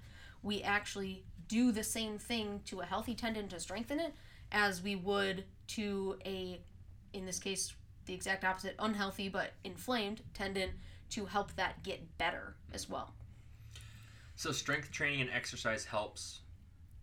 We 0.44 0.64
actually 0.64 1.24
do 1.48 1.72
the 1.72 1.84
same 1.84 2.18
thing 2.18 2.62
to 2.66 2.82
a 2.82 2.86
healthy 2.86 3.14
tendon 3.14 3.48
to 3.50 3.60
strengthen 3.60 4.00
it 4.00 4.14
as 4.52 4.82
we 4.82 4.96
would 4.96 5.46
to 5.68 6.18
a, 6.26 6.60
in 7.14 7.26
this 7.26 7.40
case, 7.40 7.74
the 8.06 8.14
exact 8.14 8.44
opposite, 8.44 8.76
unhealthy 8.80 9.30
but 9.30 9.52
inflamed 9.64 10.22
tendon 10.34 10.72
to 11.12 11.26
help 11.26 11.56
that 11.56 11.84
get 11.84 12.18
better 12.18 12.56
as 12.74 12.90
well. 12.90 13.14
So 14.42 14.52
strength 14.52 14.90
training 14.90 15.22
and 15.22 15.30
exercise 15.30 15.86
helps 15.86 16.40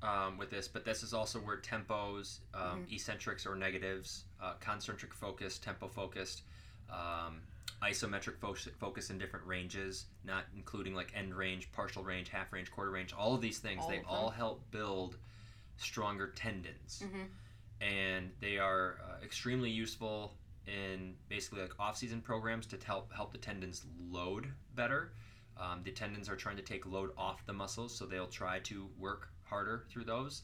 um, 0.02 0.38
with 0.38 0.50
this, 0.50 0.66
but 0.66 0.84
this 0.84 1.04
is 1.04 1.14
also 1.14 1.38
where 1.38 1.56
tempos, 1.56 2.40
um, 2.52 2.80
mm-hmm. 2.80 2.92
eccentrics 2.92 3.46
or 3.46 3.54
negatives, 3.54 4.24
uh, 4.42 4.54
concentric 4.58 5.14
focus, 5.14 5.56
tempo 5.56 5.86
focused, 5.86 6.42
um, 6.90 7.42
isometric 7.80 8.40
focus, 8.40 8.66
focus 8.80 9.10
in 9.10 9.18
different 9.18 9.46
ranges, 9.46 10.06
not 10.24 10.46
including 10.56 10.96
like 10.96 11.12
end 11.14 11.32
range, 11.32 11.70
partial 11.70 12.02
range, 12.02 12.28
half 12.28 12.52
range, 12.52 12.72
quarter 12.72 12.90
range, 12.90 13.14
all 13.16 13.36
of 13.36 13.40
these 13.40 13.60
things, 13.60 13.84
all 13.84 13.88
they 13.88 14.02
all 14.08 14.30
help 14.30 14.68
build 14.72 15.16
stronger 15.76 16.32
tendons. 16.34 17.04
Mm-hmm. 17.04 17.84
And 17.84 18.32
they 18.40 18.58
are 18.58 18.96
uh, 19.08 19.24
extremely 19.24 19.70
useful 19.70 20.32
in 20.66 21.14
basically 21.28 21.60
like 21.60 21.78
off-season 21.78 22.20
programs 22.20 22.66
to 22.66 22.78
help 22.84 23.12
help 23.14 23.30
the 23.30 23.38
tendons 23.38 23.86
load 24.10 24.48
better. 24.74 25.12
Um, 25.60 25.82
the 25.84 25.90
tendons 25.90 26.28
are 26.28 26.36
trying 26.36 26.56
to 26.56 26.62
take 26.62 26.86
load 26.86 27.10
off 27.16 27.44
the 27.46 27.52
muscles, 27.52 27.94
so 27.94 28.06
they'll 28.06 28.26
try 28.26 28.60
to 28.60 28.88
work 28.98 29.28
harder 29.44 29.84
through 29.90 30.04
those. 30.04 30.42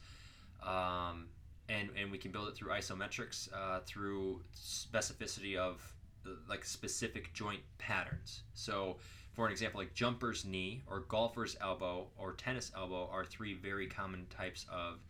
Um, 0.62 1.28
and, 1.68 1.90
and 1.96 2.10
we 2.10 2.18
can 2.18 2.30
build 2.30 2.48
it 2.48 2.54
through 2.54 2.70
isometrics, 2.70 3.48
uh, 3.54 3.80
through 3.86 4.42
specificity 4.54 5.56
of 5.56 5.80
uh, 6.26 6.30
like 6.48 6.64
specific 6.64 7.32
joint 7.32 7.60
patterns. 7.78 8.42
So, 8.54 8.96
for 9.32 9.46
an 9.46 9.52
example, 9.52 9.80
like 9.80 9.94
jumper's 9.94 10.44
knee 10.44 10.82
or 10.86 11.00
golfer's 11.00 11.56
elbow 11.60 12.08
or 12.18 12.32
tennis 12.32 12.70
elbow 12.76 13.08
are 13.12 13.24
three 13.24 13.54
very 13.54 13.86
common 13.86 14.26
types 14.30 14.66
of 14.70 15.00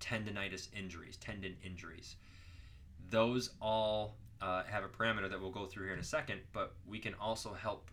tendonitis 0.00 0.68
injuries, 0.76 1.16
tendon 1.16 1.56
injuries. 1.64 2.16
Those 3.10 3.50
all 3.60 4.16
uh, 4.40 4.62
have 4.64 4.84
a 4.84 4.88
parameter 4.88 5.30
that 5.30 5.40
we'll 5.40 5.50
go 5.50 5.66
through 5.66 5.84
here 5.86 5.94
in 5.94 6.00
a 6.00 6.04
second, 6.04 6.40
but 6.52 6.74
we 6.86 6.98
can 6.98 7.14
also 7.14 7.54
help, 7.54 7.90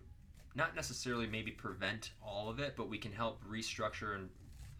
not 0.55 0.75
necessarily 0.75 1.27
maybe 1.27 1.51
prevent 1.51 2.11
all 2.21 2.49
of 2.49 2.59
it, 2.59 2.75
but 2.75 2.89
we 2.89 2.97
can 2.97 3.11
help 3.11 3.43
restructure 3.45 4.15
and 4.15 4.29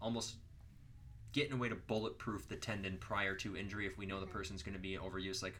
almost 0.01 0.35
get 1.31 1.47
in 1.47 1.53
a 1.53 1.57
way 1.57 1.69
to 1.69 1.75
bulletproof 1.75 2.47
the 2.47 2.55
tendon 2.55 2.97
prior 2.99 3.35
to 3.35 3.57
injury 3.57 3.87
if 3.87 3.97
we 3.97 4.05
know 4.05 4.19
the 4.19 4.25
mm-hmm. 4.25 4.37
person's 4.37 4.61
going 4.61 4.75
to 4.75 4.81
be 4.81 4.97
overuse. 4.97 5.41
Like 5.41 5.55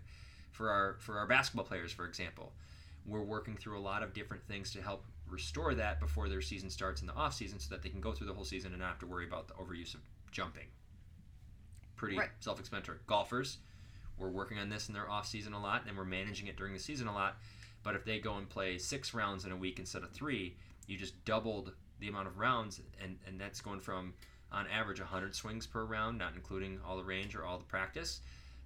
for 0.52 0.70
our 0.70 0.98
for 1.00 1.18
our 1.18 1.28
basketball 1.28 1.66
players, 1.66 1.92
for 1.92 2.06
example, 2.06 2.52
we're 3.06 3.24
working 3.24 3.58
through 3.58 3.78
a 3.78 3.82
lot 3.82 4.04
of 4.04 4.14
different 4.14 4.44
things 4.48 4.72
to 4.74 4.82
help 4.82 5.04
restore 5.28 5.74
that 5.74 6.00
before 6.00 6.30
their 6.30 6.42
season 6.42 6.70
starts 6.70 7.02
in 7.02 7.08
the 7.08 7.14
off 7.16 7.34
season, 7.34 7.60
so 7.60 7.70
that 7.70 7.82
they 7.82 7.90
can 7.90 8.02
go 8.02 8.12
through 8.12 8.28
the 8.28 8.34
whole 8.34 8.46
season 8.46 8.72
and 8.72 8.82
not 8.82 8.90
have 8.90 9.00
to 9.00 9.08
worry 9.08 9.26
about 9.26 9.48
the 9.48 9.54
overuse 9.56 9.96
of 9.96 10.02
jumping. 10.32 10.68
Pretty 11.96 12.18
right. 12.18 12.30
self-explanatory. 12.40 13.00
Golfers 13.08 13.58
we're 14.18 14.30
working 14.30 14.60
on 14.60 14.70
this 14.70 14.88
in 14.88 14.94
their 14.94 15.10
off 15.10 15.28
season 15.28 15.54
a 15.54 15.62
lot, 15.62 15.84
and 15.88 15.98
we're 15.98 16.06
managing 16.06 16.48
it 16.48 16.58
during 16.58 16.74
the 16.74 16.80
season 16.80 17.08
a 17.08 17.14
lot. 17.14 17.38
But 17.84 17.96
if 17.96 18.06
they 18.06 18.20
go 18.20 18.36
and 18.36 18.50
play 18.50 18.78
six 18.78 19.14
rounds 19.14 19.46
in 19.46 19.52
a 19.52 19.58
week 19.58 19.80
instead 19.80 20.04
of 20.04 20.12
three, 20.12 20.56
you 20.88 20.98
just 20.98 21.24
doubled 21.26 21.74
the 22.00 22.08
amount 22.08 22.28
of 22.28 22.38
rounds, 22.38 22.82
and, 23.02 23.18
and 23.28 23.40
that's 23.40 23.62
going 23.62 23.80
from 23.80 24.14
on 24.52 24.68
average 24.68 25.00
100 25.00 25.36
swings 25.36 25.66
per 25.66 25.84
round, 25.84 26.18
not 26.18 26.34
including 26.36 26.80
all 26.88 26.98
the 26.98 27.04
range 27.04 27.36
or 27.36 27.44
all 27.44 27.58
the 27.58 27.64
practice, 27.64 28.22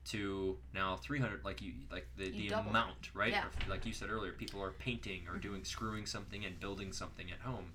to 0.05 0.57
now 0.73 0.95
300 0.95 1.43
like 1.43 1.61
you 1.61 1.73
like 1.91 2.07
the, 2.15 2.29
you 2.29 2.49
the 2.49 2.59
amount 2.59 3.13
right 3.13 3.33
yeah. 3.33 3.43
like 3.69 3.85
you 3.85 3.91
said 3.91 4.09
earlier 4.09 4.31
people 4.31 4.61
are 4.61 4.71
painting 4.71 5.23
or 5.27 5.33
mm-hmm. 5.33 5.41
doing 5.41 5.63
screwing 5.65 6.05
something 6.05 6.45
and 6.45 6.57
building 6.61 6.93
something 6.93 7.29
at 7.29 7.39
home 7.41 7.65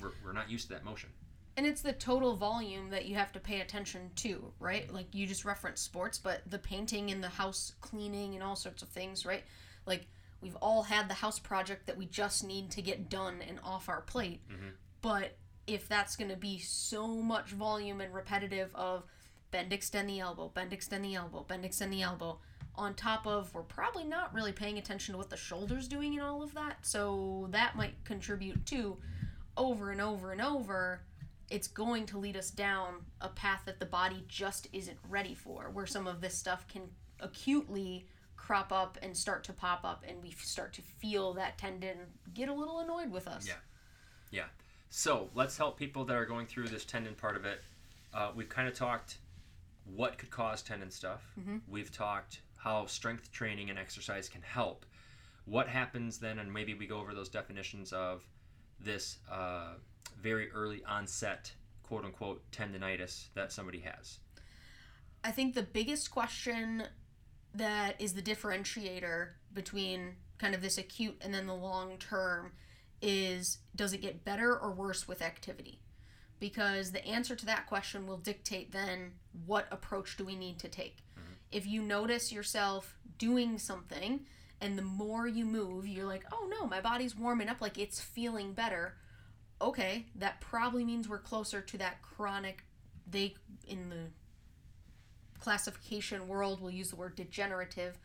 we're, 0.00 0.12
we're 0.24 0.32
not 0.32 0.50
used 0.50 0.68
to 0.68 0.72
that 0.72 0.82
motion 0.82 1.10
and 1.56 1.66
it's 1.66 1.82
the 1.82 1.92
total 1.92 2.36
volume 2.36 2.90
that 2.90 3.06
you 3.06 3.14
have 3.14 3.32
to 3.32 3.40
pay 3.40 3.60
attention 3.60 4.10
to, 4.16 4.52
right? 4.58 4.92
Like 4.92 5.06
you 5.12 5.26
just 5.26 5.44
referenced 5.44 5.84
sports, 5.84 6.18
but 6.18 6.40
the 6.50 6.58
painting 6.58 7.12
and 7.12 7.22
the 7.22 7.28
house 7.28 7.74
cleaning 7.80 8.34
and 8.34 8.42
all 8.42 8.56
sorts 8.56 8.82
of 8.82 8.88
things, 8.88 9.24
right? 9.24 9.44
Like 9.86 10.06
we've 10.44 10.56
all 10.56 10.84
had 10.84 11.08
the 11.08 11.14
house 11.14 11.38
project 11.38 11.86
that 11.86 11.96
we 11.96 12.06
just 12.06 12.44
need 12.44 12.70
to 12.70 12.82
get 12.82 13.08
done 13.08 13.40
and 13.48 13.58
off 13.64 13.88
our 13.88 14.02
plate. 14.02 14.42
Mm-hmm. 14.48 14.68
But 15.00 15.36
if 15.66 15.88
that's 15.88 16.16
going 16.16 16.30
to 16.30 16.36
be 16.36 16.58
so 16.58 17.08
much 17.08 17.48
volume 17.48 18.00
and 18.00 18.14
repetitive 18.14 18.70
of 18.74 19.04
bend, 19.50 19.72
extend 19.72 20.08
the 20.08 20.20
elbow, 20.20 20.50
bend, 20.54 20.72
extend 20.72 21.04
the 21.04 21.14
elbow, 21.14 21.44
bend, 21.48 21.64
extend 21.64 21.92
the 21.92 22.02
elbow, 22.02 22.38
on 22.76 22.92
top 22.94 23.26
of 23.26 23.54
we're 23.54 23.62
probably 23.62 24.04
not 24.04 24.34
really 24.34 24.52
paying 24.52 24.76
attention 24.78 25.14
to 25.14 25.18
what 25.18 25.30
the 25.30 25.36
shoulder's 25.36 25.88
doing 25.88 26.12
and 26.12 26.22
all 26.22 26.42
of 26.42 26.52
that. 26.54 26.76
So 26.82 27.48
that 27.50 27.74
might 27.74 28.04
contribute 28.04 28.66
to 28.66 28.98
over 29.56 29.90
and 29.90 30.00
over 30.00 30.32
and 30.32 30.42
over 30.42 31.00
it's 31.50 31.68
going 31.68 32.06
to 32.06 32.18
lead 32.18 32.36
us 32.36 32.50
down 32.50 32.94
a 33.20 33.28
path 33.28 33.62
that 33.66 33.78
the 33.78 33.86
body 33.86 34.24
just 34.28 34.66
isn't 34.72 34.98
ready 35.08 35.34
for, 35.34 35.70
where 35.70 35.86
some 35.86 36.06
of 36.06 36.20
this 36.20 36.34
stuff 36.34 36.66
can 36.68 36.82
acutely 37.20 38.06
crop 38.44 38.72
up 38.72 38.98
and 39.00 39.16
start 39.16 39.42
to 39.44 39.52
pop 39.52 39.84
up, 39.84 40.04
and 40.06 40.22
we 40.22 40.30
start 40.32 40.74
to 40.74 40.82
feel 40.82 41.32
that 41.32 41.56
tendon 41.56 41.96
get 42.34 42.48
a 42.48 42.52
little 42.52 42.80
annoyed 42.80 43.10
with 43.10 43.26
us. 43.26 43.46
Yeah. 43.46 43.54
Yeah. 44.30 44.44
So 44.90 45.30
let's 45.34 45.56
help 45.56 45.78
people 45.78 46.04
that 46.04 46.14
are 46.14 46.26
going 46.26 46.46
through 46.46 46.68
this 46.68 46.84
tendon 46.84 47.14
part 47.14 47.36
of 47.36 47.46
it. 47.46 47.62
Uh, 48.12 48.30
we've 48.34 48.48
kind 48.48 48.68
of 48.68 48.74
talked 48.74 49.16
what 49.96 50.18
could 50.18 50.30
cause 50.30 50.62
tendon 50.62 50.90
stuff. 50.90 51.22
Mm-hmm. 51.40 51.58
We've 51.68 51.90
talked 51.90 52.40
how 52.56 52.86
strength 52.86 53.32
training 53.32 53.70
and 53.70 53.78
exercise 53.78 54.28
can 54.28 54.42
help. 54.42 54.84
What 55.46 55.68
happens 55.68 56.18
then, 56.18 56.38
and 56.38 56.52
maybe 56.52 56.74
we 56.74 56.86
go 56.86 56.98
over 57.00 57.14
those 57.14 57.28
definitions 57.28 57.92
of 57.92 58.26
this 58.80 59.18
uh, 59.30 59.74
very 60.20 60.50
early 60.52 60.82
onset 60.86 61.52
quote 61.82 62.04
unquote 62.04 62.42
tendonitis 62.50 63.28
that 63.34 63.52
somebody 63.52 63.80
has? 63.80 64.18
I 65.22 65.30
think 65.30 65.54
the 65.54 65.62
biggest 65.62 66.10
question 66.10 66.84
that 67.54 68.00
is 68.00 68.14
the 68.14 68.22
differentiator 68.22 69.28
between 69.52 70.16
kind 70.38 70.54
of 70.54 70.62
this 70.62 70.78
acute 70.78 71.16
and 71.20 71.32
then 71.32 71.46
the 71.46 71.54
long 71.54 71.96
term 71.98 72.52
is 73.00 73.58
does 73.76 73.92
it 73.92 74.00
get 74.00 74.24
better 74.24 74.56
or 74.56 74.72
worse 74.72 75.06
with 75.06 75.22
activity? 75.22 75.80
Because 76.40 76.92
the 76.92 77.06
answer 77.06 77.36
to 77.36 77.46
that 77.46 77.66
question 77.66 78.06
will 78.06 78.16
dictate 78.16 78.72
then 78.72 79.12
what 79.46 79.66
approach 79.70 80.16
do 80.16 80.24
we 80.24 80.36
need 80.36 80.58
to 80.58 80.68
take. 80.68 80.98
Mm-hmm. 81.18 81.34
If 81.52 81.66
you 81.66 81.82
notice 81.82 82.32
yourself 82.32 82.96
doing 83.18 83.58
something 83.58 84.26
and 84.60 84.76
the 84.76 84.82
more 84.82 85.26
you 85.26 85.44
move, 85.44 85.86
you're 85.86 86.06
like, 86.06 86.24
oh 86.32 86.48
no, 86.50 86.66
my 86.66 86.80
body's 86.80 87.16
warming 87.16 87.48
up, 87.48 87.60
like 87.60 87.78
it's 87.78 88.00
feeling 88.00 88.52
better 88.52 88.94
okay, 89.60 90.06
that 90.16 90.40
probably 90.40 90.84
means 90.84 91.08
we're 91.08 91.18
closer 91.18 91.60
to 91.60 91.78
that 91.78 92.02
chronic. 92.02 92.64
They 93.10 93.34
in 93.66 93.88
the 93.88 94.10
classification 95.44 96.26
world 96.26 96.62
will 96.62 96.70
use 96.70 96.88
the 96.88 96.96
word 96.96 97.14
degenerative, 97.14 97.98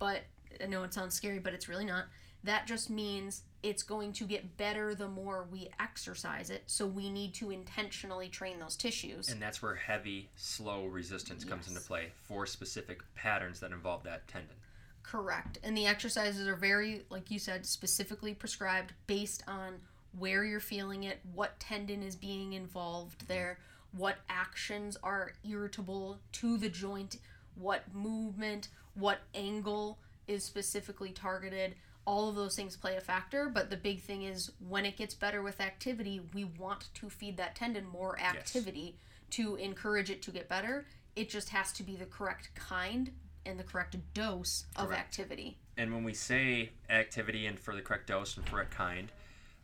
but 0.00 0.22
I 0.60 0.66
know 0.66 0.82
it 0.82 0.92
sounds 0.92 1.14
scary, 1.14 1.38
but 1.38 1.54
it's 1.54 1.68
really 1.68 1.84
not. 1.84 2.06
That 2.42 2.66
just 2.66 2.90
means 2.90 3.42
it's 3.62 3.84
going 3.84 4.12
to 4.14 4.24
get 4.24 4.56
better 4.56 4.96
the 4.96 5.06
more 5.06 5.46
we 5.48 5.68
exercise 5.78 6.50
it. 6.50 6.64
So 6.66 6.84
we 6.84 7.08
need 7.08 7.34
to 7.34 7.52
intentionally 7.52 8.28
train 8.28 8.58
those 8.58 8.74
tissues. 8.74 9.28
And 9.28 9.40
that's 9.40 9.62
where 9.62 9.76
heavy, 9.76 10.28
slow 10.34 10.86
resistance 10.86 11.44
yes. 11.44 11.50
comes 11.50 11.68
into 11.68 11.80
play 11.80 12.08
for 12.24 12.46
specific 12.46 13.00
patterns 13.14 13.60
that 13.60 13.70
involve 13.70 14.02
that 14.02 14.26
tendon. 14.26 14.56
Correct. 15.04 15.60
And 15.62 15.76
the 15.76 15.86
exercises 15.86 16.48
are 16.48 16.56
very, 16.56 17.02
like 17.10 17.30
you 17.30 17.38
said, 17.38 17.64
specifically 17.64 18.34
prescribed 18.34 18.92
based 19.06 19.44
on 19.46 19.74
where 20.18 20.44
you're 20.44 20.58
feeling 20.58 21.04
it, 21.04 21.20
what 21.32 21.60
tendon 21.60 22.02
is 22.02 22.16
being 22.16 22.54
involved 22.54 23.28
there, 23.28 23.60
what 23.96 24.18
actions 24.28 24.96
are 25.02 25.32
irritable 25.48 26.18
to 26.32 26.56
the 26.56 26.68
joint, 26.68 27.16
what 27.54 27.82
movement, 27.94 28.68
what 28.94 29.20
angle 29.34 29.98
is 30.26 30.44
specifically 30.44 31.10
targeted. 31.10 31.74
All 32.04 32.28
of 32.28 32.34
those 32.34 32.56
things 32.56 32.76
play 32.76 32.96
a 32.96 33.00
factor, 33.00 33.48
but 33.48 33.70
the 33.70 33.76
big 33.76 34.02
thing 34.02 34.22
is 34.22 34.50
when 34.66 34.84
it 34.84 34.96
gets 34.96 35.14
better 35.14 35.42
with 35.42 35.60
activity, 35.60 36.20
we 36.34 36.44
want 36.44 36.92
to 36.94 37.08
feed 37.08 37.36
that 37.36 37.54
tendon 37.54 37.86
more 37.86 38.18
activity 38.18 38.96
yes. 38.96 39.36
to 39.36 39.56
encourage 39.56 40.10
it 40.10 40.22
to 40.22 40.30
get 40.30 40.48
better. 40.48 40.86
It 41.14 41.28
just 41.28 41.50
has 41.50 41.72
to 41.74 41.82
be 41.82 41.94
the 41.94 42.06
correct 42.06 42.50
kind 42.54 43.12
and 43.46 43.58
the 43.58 43.64
correct 43.64 43.96
dose 44.14 44.64
correct. 44.74 44.90
of 44.90 44.96
activity. 44.96 45.58
And 45.76 45.92
when 45.92 46.04
we 46.04 46.12
say 46.12 46.70
activity 46.90 47.46
and 47.46 47.58
for 47.58 47.74
the 47.74 47.82
correct 47.82 48.08
dose 48.08 48.36
and 48.36 48.44
correct 48.46 48.72
kind, 48.72 49.10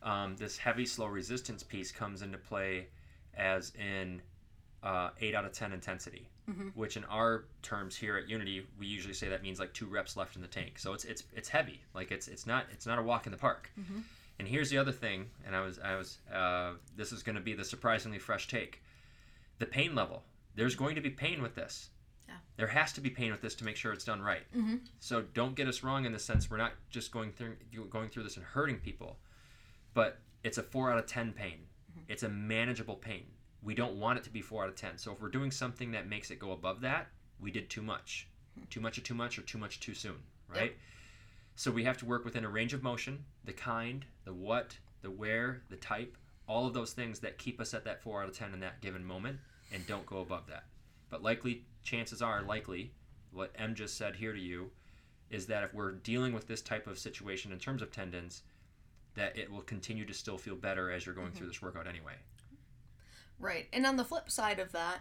um, 0.01 0.35
this 0.37 0.57
heavy 0.57 0.85
slow 0.85 1.07
resistance 1.07 1.61
piece 1.63 1.91
comes 1.91 2.21
into 2.21 2.37
play 2.37 2.87
as 3.37 3.71
in 3.75 4.21
uh, 4.83 5.09
8 5.19 5.35
out 5.35 5.45
of 5.45 5.51
10 5.51 5.71
intensity, 5.73 6.27
which 6.73 6.97
in 6.97 7.03
our 7.05 7.45
terms 7.61 7.95
here 7.95 8.17
at 8.17 8.27
Unity, 8.29 8.65
we 8.79 8.87
usually 8.87 9.13
say 9.13 9.29
that 9.29 9.43
means 9.43 9.59
like 9.59 9.73
two 9.73 9.85
reps 9.85 10.17
left 10.17 10.35
in 10.35 10.41
the 10.41 10.47
tank. 10.47 10.79
So 10.79 10.93
it's 10.93 11.05
it's 11.05 11.23
it's 11.35 11.47
heavy. 11.49 11.81
Like 11.93 12.11
it's 12.11 12.27
it's 12.27 12.47
not 12.47 12.65
it's 12.71 12.85
not 12.87 12.97
a 12.97 13.03
walk 13.03 13.27
in 13.27 13.31
the 13.31 13.37
park. 13.37 13.69
And 14.39 14.47
here's 14.47 14.69
the 14.69 14.77
other 14.77 14.93
thing, 14.93 15.27
and 15.45 15.55
I 15.55 15.61
was 15.61 15.79
I 15.79 15.95
was 15.95 16.17
uh, 16.33 16.71
this 16.95 17.11
is 17.11 17.23
going 17.23 17.35
to 17.35 17.41
be 17.41 17.53
the 17.53 17.65
surprisingly 17.65 18.19
fresh 18.19 18.47
take. 18.47 18.81
The 19.59 19.65
pain 19.65 19.93
level. 19.93 20.23
There's 20.55 20.75
going 20.75 20.95
to 20.95 21.01
be 21.01 21.09
pain 21.09 21.41
with 21.41 21.55
this. 21.55 21.89
Yeah. 22.27 22.35
There 22.57 22.67
has 22.67 22.93
to 22.93 23.01
be 23.01 23.09
pain 23.09 23.31
with 23.31 23.41
this 23.41 23.53
to 23.55 23.65
make 23.65 23.75
sure 23.75 23.91
it's 23.93 24.05
done 24.05 24.21
right. 24.21 24.43
Mm-hmm. 24.55 24.77
So 24.99 25.23
don't 25.33 25.55
get 25.55 25.67
us 25.67 25.83
wrong 25.83 26.05
in 26.05 26.13
the 26.13 26.19
sense 26.19 26.49
we're 26.49 26.57
not 26.57 26.71
just 26.89 27.11
going 27.11 27.31
through 27.31 27.57
going 27.91 28.09
through 28.09 28.23
this 28.23 28.37
and 28.37 28.45
hurting 28.45 28.77
people, 28.77 29.17
but 29.93 30.19
it's 30.43 30.57
a 30.57 30.63
four 30.63 30.91
out 30.91 30.97
of 30.97 31.05
ten 31.05 31.33
pain. 31.33 31.59
Mm-hmm. 31.99 32.11
It's 32.11 32.23
a 32.23 32.29
manageable 32.29 32.95
pain. 32.95 33.25
We 33.61 33.75
don't 33.75 33.99
want 33.99 34.17
it 34.17 34.23
to 34.23 34.29
be 34.29 34.41
four 34.41 34.63
out 34.63 34.69
of 34.69 34.75
ten. 34.75 34.97
So 34.97 35.11
if 35.11 35.21
we're 35.21 35.29
doing 35.29 35.51
something 35.51 35.91
that 35.91 36.07
makes 36.07 36.31
it 36.31 36.39
go 36.39 36.51
above 36.51 36.81
that, 36.81 37.07
we 37.39 37.51
did 37.51 37.69
too 37.69 37.81
much. 37.81 38.27
Mm-hmm. 38.57 38.65
Too 38.69 38.81
much 38.81 38.97
or 38.97 39.01
too 39.01 39.13
much 39.15 39.37
or 39.37 39.41
too 39.41 39.57
much 39.57 39.79
too 39.79 39.93
soon, 39.93 40.17
right? 40.47 40.71
Yep. 40.71 40.77
So 41.55 41.71
we 41.71 41.83
have 41.83 41.97
to 41.97 42.05
work 42.05 42.23
within 42.23 42.45
a 42.45 42.49
range 42.49 42.73
of 42.73 42.83
motion, 42.83 43.25
the 43.43 43.53
kind, 43.53 44.05
the 44.23 44.33
what, 44.33 44.77
the 45.01 45.11
where, 45.11 45.61
the 45.69 45.75
type, 45.75 46.17
all 46.47 46.65
of 46.65 46.73
those 46.73 46.93
things 46.93 47.19
that 47.19 47.37
keep 47.37 47.59
us 47.59 47.73
at 47.73 47.83
that 47.83 48.01
four 48.01 48.23
out 48.23 48.29
of 48.29 48.37
ten 48.37 48.53
in 48.53 48.61
that 48.61 48.81
given 48.81 49.03
moment 49.03 49.39
and 49.73 49.85
don't 49.85 50.05
go 50.05 50.21
above 50.21 50.47
that. 50.47 50.63
But 51.09 51.21
likely, 51.21 51.65
chances 51.83 52.21
are, 52.21 52.41
likely, 52.41 52.91
what 53.31 53.51
Em 53.55 53.75
just 53.75 53.97
said 53.97 54.15
here 54.15 54.33
to 54.33 54.39
you 54.39 54.71
is 55.29 55.45
that 55.47 55.63
if 55.63 55.73
we're 55.73 55.91
dealing 55.91 56.33
with 56.33 56.47
this 56.47 56.61
type 56.61 56.87
of 56.87 56.97
situation 56.97 57.51
in 57.51 57.59
terms 57.59 57.81
of 57.81 57.91
tendons, 57.91 58.43
that 59.19 59.37
it 59.37 59.51
will 59.51 59.61
continue 59.61 60.05
to 60.05 60.13
still 60.13 60.37
feel 60.37 60.55
better 60.55 60.89
as 60.89 61.05
you're 61.05 61.13
going 61.13 61.31
through 61.31 61.47
mm-hmm. 61.47 61.49
this 61.49 61.61
workout 61.61 61.87
anyway. 61.87 62.13
Right. 63.37 63.67
And 63.73 63.85
on 63.85 63.97
the 63.97 64.05
flip 64.05 64.31
side 64.31 64.59
of 64.59 64.71
that, 64.71 64.99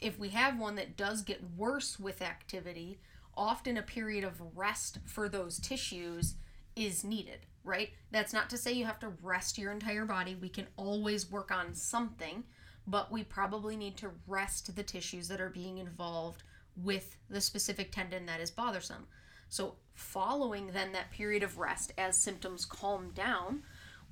if 0.00 0.18
we 0.18 0.28
have 0.28 0.58
one 0.58 0.76
that 0.76 0.96
does 0.96 1.22
get 1.22 1.40
worse 1.56 1.98
with 1.98 2.22
activity, 2.22 2.98
often 3.36 3.76
a 3.76 3.82
period 3.82 4.22
of 4.22 4.40
rest 4.54 4.98
for 5.04 5.28
those 5.28 5.58
tissues 5.58 6.34
is 6.76 7.02
needed, 7.02 7.40
right? 7.64 7.90
That's 8.12 8.32
not 8.32 8.48
to 8.50 8.56
say 8.56 8.72
you 8.72 8.84
have 8.84 9.00
to 9.00 9.12
rest 9.20 9.58
your 9.58 9.72
entire 9.72 10.04
body. 10.04 10.36
We 10.40 10.48
can 10.48 10.68
always 10.76 11.28
work 11.28 11.50
on 11.50 11.74
something, 11.74 12.44
but 12.86 13.10
we 13.10 13.24
probably 13.24 13.76
need 13.76 13.96
to 13.96 14.10
rest 14.28 14.76
the 14.76 14.84
tissues 14.84 15.26
that 15.26 15.40
are 15.40 15.50
being 15.50 15.78
involved 15.78 16.44
with 16.76 17.16
the 17.28 17.40
specific 17.40 17.90
tendon 17.90 18.26
that 18.26 18.40
is 18.40 18.50
bothersome. 18.52 19.06
So, 19.48 19.76
following 19.94 20.72
then 20.72 20.92
that 20.92 21.10
period 21.10 21.42
of 21.42 21.58
rest 21.58 21.92
as 21.96 22.16
symptoms 22.16 22.64
calm 22.64 23.10
down, 23.14 23.62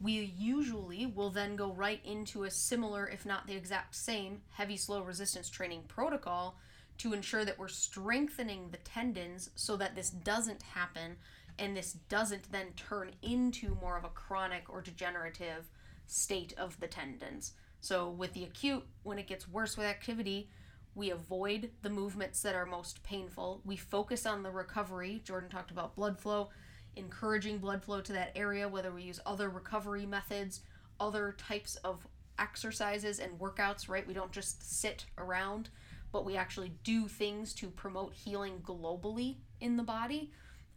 we 0.01 0.35
usually 0.39 1.07
will 1.07 1.31
then 1.31 1.57
go 1.57 1.73
right 1.73 2.01
into 2.05 2.45
a 2.45 2.51
similar, 2.51 3.07
if 3.09 3.25
not 3.25 3.47
the 3.47 3.55
exact 3.55 3.95
same, 3.95 4.43
heavy 4.51 4.77
slow 4.77 5.03
resistance 5.03 5.49
training 5.49 5.85
protocol 5.89 6.57
to 6.99 7.13
ensure 7.13 7.45
that 7.45 7.59
we're 7.59 7.69
strengthening 7.69 8.71
the 8.71 8.77
tendons 8.79 9.51
so 9.55 9.77
that 9.77 9.95
this 9.95 10.11
doesn't 10.11 10.63
happen 10.63 11.17
and 11.59 11.77
this 11.77 11.93
doesn't 12.09 12.51
then 12.51 12.69
turn 12.77 13.13
into 13.23 13.77
more 13.81 13.97
of 13.97 14.05
a 14.05 14.09
chronic 14.09 14.65
or 14.69 14.81
degenerative 14.81 15.71
state 16.07 16.53
of 16.59 16.79
the 16.81 16.87
tendons. 16.87 17.53
So, 17.81 18.09
with 18.09 18.33
the 18.33 18.45
acute, 18.45 18.85
when 19.03 19.19
it 19.19 19.27
gets 19.27 19.49
worse 19.49 19.77
with 19.77 19.87
activity, 19.87 20.49
we 20.95 21.11
avoid 21.11 21.71
the 21.83 21.91
movements 21.91 22.43
that 22.43 22.55
are 22.55 22.67
most 22.67 23.03
painful. 23.03 23.61
We 23.65 23.77
focus 23.77 24.27
on 24.27 24.43
the 24.43 24.51
recovery. 24.51 25.23
Jordan 25.25 25.51
talked 25.51 25.71
about 25.71 25.97
blood 25.97 26.19
flow, 26.19 26.51
encouraging 26.97 27.59
blood 27.59 27.83
flow 27.83 28.01
to 28.01 28.13
that 28.13 28.33
area, 28.37 28.69
whether 28.69 28.93
we 28.93 29.03
use 29.03 29.21
other 29.27 29.51
recovery 29.51 30.07
methods, 30.07 30.61
other 31.01 31.35
types 31.37 31.77
of 31.77 32.07
exercises 32.39 33.19
and 33.19 33.39
workouts, 33.39 33.89
right? 33.89 34.07
We 34.07 34.15
don't 34.15 34.33
just 34.33 34.79
sit 34.79 35.07
around, 35.19 35.71
but 36.13 36.25
we 36.25 36.37
actually 36.37 36.73
do 36.85 37.09
things 37.09 37.55
to 37.55 37.69
promote 37.69 38.15
healing 38.15 38.61
globally 38.63 39.37
in 39.61 39.77
the 39.77 39.83
body. 39.83 40.31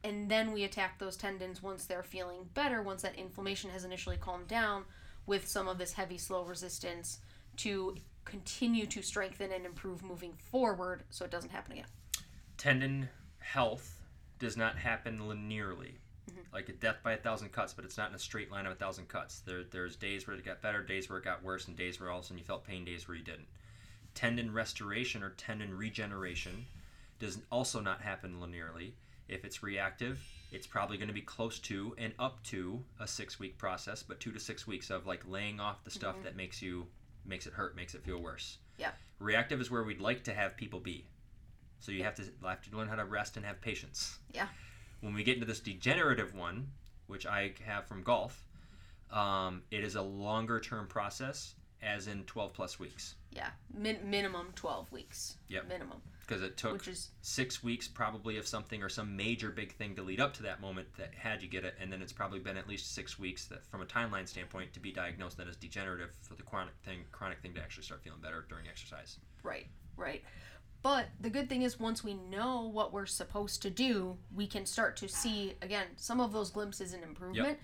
And 0.03 0.30
then 0.30 0.51
we 0.51 0.63
attack 0.63 0.99
those 0.99 1.17
tendons 1.17 1.62
once 1.62 1.86
they're 1.86 2.03
feeling 2.03 2.49
better, 2.53 2.82
once 2.82 3.01
that 3.01 3.15
inflammation 3.15 3.69
has 3.71 3.84
initially 3.84 4.17
calmed 4.17 4.47
down 4.47 4.86
with 5.25 5.47
some 5.47 5.67
of 5.67 5.77
this 5.77 5.93
heavy, 5.93 6.17
slow 6.17 6.43
resistance 6.43 7.19
to 7.58 7.95
continue 8.28 8.86
to 8.86 9.02
strengthen 9.02 9.52
and 9.52 9.66
improve 9.66 10.04
moving 10.04 10.34
forward 10.52 11.04
so 11.10 11.26
it 11.26 11.32
doesn't 11.32 11.50
happen 11.50 11.74
again. 11.74 11.86
Tendon 12.58 13.10
health 13.40 14.02
does 14.40 14.58
not 14.58 14.78
happen 14.78 15.20
linearly. 15.20 15.94
Mm-hmm. 16.30 16.54
Like 16.54 16.68
a 16.68 16.74
death 16.74 16.98
by 17.04 17.13
a 17.13 17.18
thousand 17.18 17.54
cuts, 17.54 17.74
but 17.74 17.86
it's 17.86 17.98
not 17.98 18.10
in 18.10 18.16
a 18.16 18.20
straight 18.20 18.52
line 18.52 18.66
of 18.66 18.74
a 18.74 18.76
thousand 18.76 19.08
cuts. 19.08 19.40
There, 19.40 19.63
there's 19.63 19.96
days 19.96 20.28
where 20.28 20.36
it 20.36 20.44
got 20.44 20.62
better, 20.62 20.84
days 20.84 21.10
where 21.10 21.20
it 21.20 21.24
got 21.24 21.42
worse, 21.42 21.68
and 21.68 21.78
days 21.78 22.00
where 22.00 22.12
all 22.12 22.20
of 22.20 22.26
a 22.26 22.28
sudden 22.28 22.38
you 22.38 22.44
felt 22.44 22.66
pain, 22.66 22.84
days 22.84 23.08
where 23.08 23.16
you 23.16 23.24
didn't. 23.24 23.48
Tendon 24.13 24.54
restoration 24.54 25.24
or 25.24 25.30
tendon 25.32 25.78
regeneration 25.78 26.66
does 27.20 27.40
also 27.50 27.80
not 27.80 28.02
happen 28.02 28.42
linearly. 28.42 28.92
If 29.30 29.46
it's 29.46 29.63
reactive, 29.63 30.20
it's 30.52 30.68
probably 30.68 30.98
going 30.98 31.08
to 31.08 31.13
be 31.13 31.22
close 31.22 31.60
to 31.60 31.96
and 31.98 32.13
up 32.20 32.44
to 32.46 32.84
a 33.00 33.08
six 33.08 33.40
week 33.40 33.58
process, 33.58 34.04
but 34.04 34.20
two 34.20 34.32
to 34.32 34.40
six 34.40 34.68
weeks 34.68 34.90
of 34.90 35.06
like 35.06 35.22
laying 35.28 35.60
off 35.60 35.84
the 35.84 35.92
stuff 35.92 36.16
mm-hmm. 36.16 36.26
that 36.26 36.36
makes 36.36 36.62
you 36.62 36.88
makes 37.28 37.48
it 37.48 37.54
hurt, 37.54 37.76
makes 37.76 37.94
it 37.96 38.04
feel 38.04 38.20
worse. 38.20 38.58
Yeah. 38.78 38.92
Reactive 39.20 39.60
is 39.62 39.72
where 39.72 39.84
we'd 39.84 40.02
like 40.02 40.24
to 40.26 40.34
have 40.34 40.56
people 40.58 40.80
be. 40.80 41.06
So 41.80 41.92
you 41.92 42.04
have 42.04 42.16
to 42.16 42.24
have 42.44 42.62
to 42.62 42.78
learn 42.78 42.88
how 42.88 42.96
to 42.96 43.06
rest 43.06 43.38
and 43.38 43.46
have 43.46 43.62
patience. 43.62 44.20
Yeah. 44.34 44.48
When 45.02 45.13
we 45.13 45.24
get 45.24 45.36
into 45.36 45.46
this 45.46 45.60
degenerative 45.60 46.34
one, 46.34 46.68
which 47.08 47.26
I 47.26 47.54
have 47.66 47.86
from 47.86 48.04
golf, 48.04 48.44
um, 49.12 49.63
it 49.72 49.84
is 49.84 49.96
a 49.96 50.02
longer 50.02 50.60
term 50.60 50.88
process, 50.88 51.56
as 51.82 52.08
in 52.08 52.24
12 52.26 52.54
plus 52.54 52.80
weeks, 52.80 53.16
Yeah, 53.32 53.50
min- 53.74 54.10
minimum 54.10 54.52
12 54.56 54.92
weeks. 54.92 55.38
Yep. 55.48 55.68
Minimum, 55.70 56.02
because 56.22 56.42
it 56.42 56.58
took 56.58 56.74
which 56.74 56.88
is 56.88 57.12
six 57.22 57.63
weeks 57.63 57.88
probably 57.88 58.38
of 58.38 58.46
something 58.48 58.82
or 58.84 58.90
some 58.90 59.16
major 59.16 59.50
big 59.52 59.74
thing 59.76 59.96
to 59.96 60.02
lead 60.02 60.20
up 60.20 60.34
to 60.34 60.44
that 60.44 60.60
moment 60.60 60.88
that 60.98 61.13
had 61.13 61.42
you 61.42 61.48
get 61.48 61.63
it, 61.63 61.76
and 61.80 61.92
then 61.94 62.02
it's 62.02 62.12
probably 62.13 62.40
been 62.40 62.58
at 62.58 62.68
least 62.68 62.94
six 62.94 63.18
weeks 63.20 63.46
that, 63.46 63.63
from 63.66 63.82
a 63.82 63.86
timeline 63.86 64.28
standpoint, 64.28 64.74
to 64.74 64.80
be 64.80 64.92
diagnosed 64.92 65.38
that 65.38 65.48
as 65.48 65.56
degenerative 65.56 66.10
for 66.22 66.36
the 66.36 66.44
chronic 66.44 66.74
thing, 66.84 67.00
chronic 67.12 67.40
thing 67.42 67.54
to 67.54 67.62
actually 67.62 67.84
start 67.84 68.02
feeling 68.04 68.20
better 68.22 68.46
during 68.50 68.68
exercise. 68.68 69.18
right, 69.44 69.68
right. 69.96 70.24
But 70.84 71.08
the 71.20 71.30
good 71.30 71.50
thing 71.50 71.63
is, 71.63 71.80
once 71.80 72.04
we 72.04 72.13
know 72.13 72.62
what 72.72 72.94
we're 72.94 73.08
supposed 73.08 73.62
to 73.63 73.70
do, 73.70 74.16
we 74.34 74.46
can 74.48 74.66
start 74.66 74.96
to 74.98 75.08
see 75.08 75.56
again 75.62 75.88
some 75.96 76.20
of 76.22 76.32
those 76.32 76.50
glimpses 76.52 76.94
in 76.94 77.02
improvement. 77.04 77.58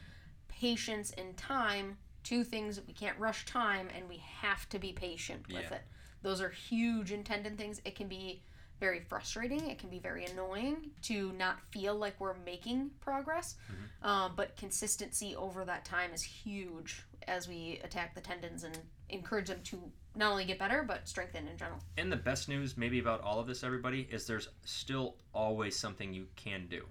Patience 0.47 1.12
and 1.17 1.36
time, 1.38 1.97
two 2.23 2.43
things 2.43 2.75
that 2.75 2.88
we 2.88 2.93
can't 2.93 3.17
rush 3.19 3.45
time, 3.45 3.88
and 3.95 4.07
we 4.09 4.17
have 4.17 4.67
to 4.69 4.79
be 4.79 4.93
patient 4.93 5.47
with 5.47 5.69
Yeah. 5.69 5.75
it. 5.75 5.83
Those 6.21 6.41
are 6.41 6.49
huge 6.49 7.13
tendon 7.25 7.57
things. 7.57 7.81
It 7.86 7.95
can 7.95 8.07
be 8.07 8.43
very 8.79 9.01
frustrating. 9.01 9.69
It 9.69 9.77
can 9.79 9.89
be 9.89 9.99
very 9.99 10.25
annoying 10.25 10.91
to 11.03 11.31
not 11.33 11.62
feel 11.71 11.95
like 11.95 12.19
we're 12.19 12.33
making 12.39 12.89
progress. 12.99 13.55
Um, 14.01 14.33
but 14.36 14.57
consistency 14.57 15.36
over 15.36 15.63
that 15.65 15.86
time 15.86 16.12
is 16.12 16.21
huge 16.21 17.03
as 17.27 17.47
we 17.47 17.79
attack 17.83 18.15
the 18.15 18.21
tendons 18.21 18.63
and 18.63 18.77
encourage 19.09 19.47
them 19.47 19.62
to 19.63 19.91
not 20.15 20.31
only 20.31 20.43
get 20.45 20.59
better 20.59 20.83
but 20.83 21.07
strengthen 21.07 21.47
in 21.47 21.57
general. 21.57 21.79
And 21.97 22.12
the 22.12 22.17
best 22.17 22.49
news, 22.49 22.75
maybe 22.75 22.99
about 22.99 23.21
all 23.21 23.39
of 23.39 23.47
this, 23.47 23.63
everybody, 23.63 24.01
is 24.12 24.27
there's 24.27 24.49
still 24.65 25.15
always 25.33 25.75
something 25.77 26.13
you 26.13 26.27
can 26.36 26.67
do, 26.67 26.86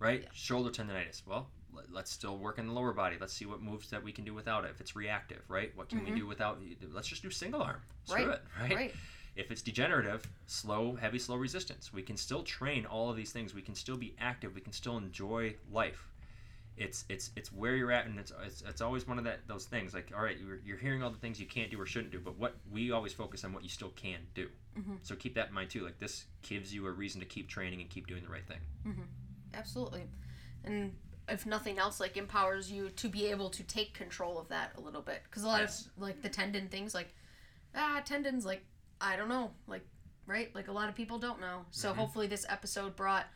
right? 0.00 0.22
Yeah. 0.22 0.28
Shoulder 0.32 0.70
tendonitis. 0.70 1.24
Well, 1.26 1.48
let's 1.90 2.10
still 2.10 2.38
work 2.38 2.58
in 2.58 2.66
the 2.66 2.72
lower 2.72 2.92
body. 2.92 3.16
Let's 3.20 3.32
see 3.32 3.46
what 3.46 3.62
moves 3.62 3.90
that 3.90 4.02
we 4.02 4.12
can 4.12 4.24
do 4.24 4.34
without 4.34 4.64
it. 4.64 4.70
If 4.70 4.80
it's 4.80 4.96
reactive, 4.96 5.42
right? 5.48 5.72
What 5.74 5.88
can 5.88 5.98
we 6.00 6.06
mm-hmm. 6.06 6.16
do 6.16 6.26
without? 6.26 6.58
Let's 6.92 7.08
just 7.08 7.22
do 7.22 7.30
single 7.30 7.62
arm. 7.62 7.80
Screw 8.04 8.26
Right. 8.26 8.34
it, 8.34 8.42
right? 8.60 8.74
Right. 8.74 8.94
If 9.36 9.50
it's 9.52 9.62
degenerative, 9.62 10.28
slow, 10.46 10.96
heavy, 10.96 11.18
slow 11.18 11.36
resistance. 11.36 11.92
We 11.92 12.02
can 12.02 12.16
still 12.16 12.42
train 12.42 12.86
all 12.86 13.08
of 13.10 13.16
these 13.16 13.30
things. 13.30 13.54
We 13.54 13.62
can 13.62 13.74
still 13.74 13.96
be 13.96 14.14
active. 14.18 14.54
We 14.54 14.60
can 14.60 14.72
still 14.72 14.96
enjoy 14.96 15.54
life. 15.70 16.08
It's 16.76 17.04
it's 17.08 17.30
it's 17.36 17.52
where 17.52 17.74
you're 17.76 17.90
at, 17.90 18.06
and 18.06 18.18
it's 18.18 18.32
it's, 18.44 18.62
it's 18.62 18.80
always 18.80 19.06
one 19.06 19.18
of 19.18 19.24
that 19.24 19.40
those 19.46 19.64
things. 19.64 19.94
Like, 19.94 20.12
all 20.16 20.22
right, 20.22 20.36
you're, 20.38 20.60
you're 20.64 20.76
hearing 20.76 21.02
all 21.02 21.10
the 21.10 21.18
things 21.18 21.40
you 21.40 21.46
can't 21.46 21.70
do 21.70 21.80
or 21.80 21.86
shouldn't 21.86 22.12
do, 22.12 22.20
but 22.20 22.38
what 22.38 22.56
we 22.70 22.92
always 22.92 23.12
focus 23.12 23.44
on 23.44 23.52
what 23.52 23.62
you 23.64 23.68
still 23.68 23.90
can 23.90 24.20
do. 24.34 24.48
Mm-hmm. 24.78 24.94
So 25.02 25.16
keep 25.16 25.34
that 25.34 25.48
in 25.48 25.54
mind 25.54 25.70
too. 25.70 25.84
Like 25.84 25.98
this 25.98 26.26
gives 26.42 26.72
you 26.72 26.86
a 26.86 26.90
reason 26.90 27.20
to 27.20 27.26
keep 27.26 27.48
training 27.48 27.80
and 27.80 27.90
keep 27.90 28.06
doing 28.06 28.22
the 28.22 28.28
right 28.28 28.46
thing. 28.46 28.60
Mm-hmm. 28.86 29.02
Absolutely. 29.54 30.04
And 30.64 30.92
if 31.30 31.46
nothing 31.46 31.78
else, 31.78 32.00
like 32.00 32.16
empowers 32.16 32.70
you 32.70 32.90
to 32.90 33.08
be 33.08 33.26
able 33.26 33.50
to 33.50 33.62
take 33.62 33.94
control 33.94 34.38
of 34.38 34.48
that 34.48 34.72
a 34.76 34.80
little 34.80 35.02
bit. 35.02 35.22
Because 35.24 35.44
a 35.44 35.46
lot 35.46 35.60
Yes. 35.60 35.86
of 35.86 36.02
like 36.02 36.22
the 36.22 36.28
tendon 36.28 36.68
things, 36.68 36.94
like 36.94 37.14
ah 37.74 38.00
tendons, 38.04 38.44
like 38.46 38.64
I 39.00 39.16
don't 39.16 39.28
know, 39.28 39.50
like 39.66 39.86
right, 40.26 40.54
like 40.54 40.68
a 40.68 40.72
lot 40.72 40.88
of 40.88 40.94
people 40.94 41.18
don't 41.18 41.40
know. 41.40 41.64
So 41.70 41.94
hopefully 41.94 42.26
this 42.26 42.44
episode 42.48 42.96
brought 42.96 43.26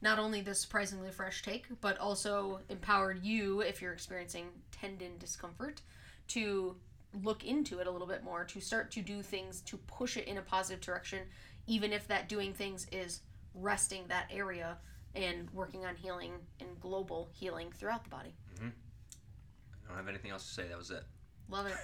not 0.00 0.18
only 0.18 0.40
the 0.40 0.54
surprisingly 0.54 1.10
fresh 1.10 1.42
take, 1.42 1.66
but 1.80 1.96
also 1.98 2.60
empowered 2.68 3.24
you 3.24 3.60
if 3.60 3.80
you're 3.80 3.92
experiencing 3.92 4.48
tendon 4.72 5.12
discomfort 5.18 5.80
to 6.28 6.76
look 7.22 7.44
into 7.44 7.78
it 7.78 7.86
a 7.86 7.90
little 7.90 8.06
bit 8.06 8.24
more, 8.24 8.44
to 8.44 8.60
start 8.60 8.90
to 8.90 9.00
do 9.02 9.22
things 9.22 9.60
to 9.62 9.76
push 9.76 10.16
it 10.16 10.26
in 10.26 10.38
a 10.38 10.42
positive 10.42 10.80
direction, 10.80 11.20
even 11.66 11.92
if 11.92 12.08
that 12.08 12.28
doing 12.28 12.52
things 12.52 12.86
is 12.90 13.20
resting 13.54 14.04
that 14.08 14.26
area 14.32 14.76
and 15.14 15.50
working 15.52 15.84
on 15.84 15.96
healing 15.96 16.32
and 16.60 16.68
global 16.80 17.28
healing 17.32 17.70
throughout 17.72 18.04
the 18.04 18.10
body. 18.10 18.34
Mm-hmm. 18.56 18.68
I 18.68 19.88
don't 19.88 19.96
have 19.96 20.08
anything 20.08 20.30
else 20.30 20.46
to 20.46 20.54
say. 20.54 20.68
That 20.68 20.78
was 20.78 20.90
it. 20.90 21.04
Love 21.48 21.66
it. 21.66 21.76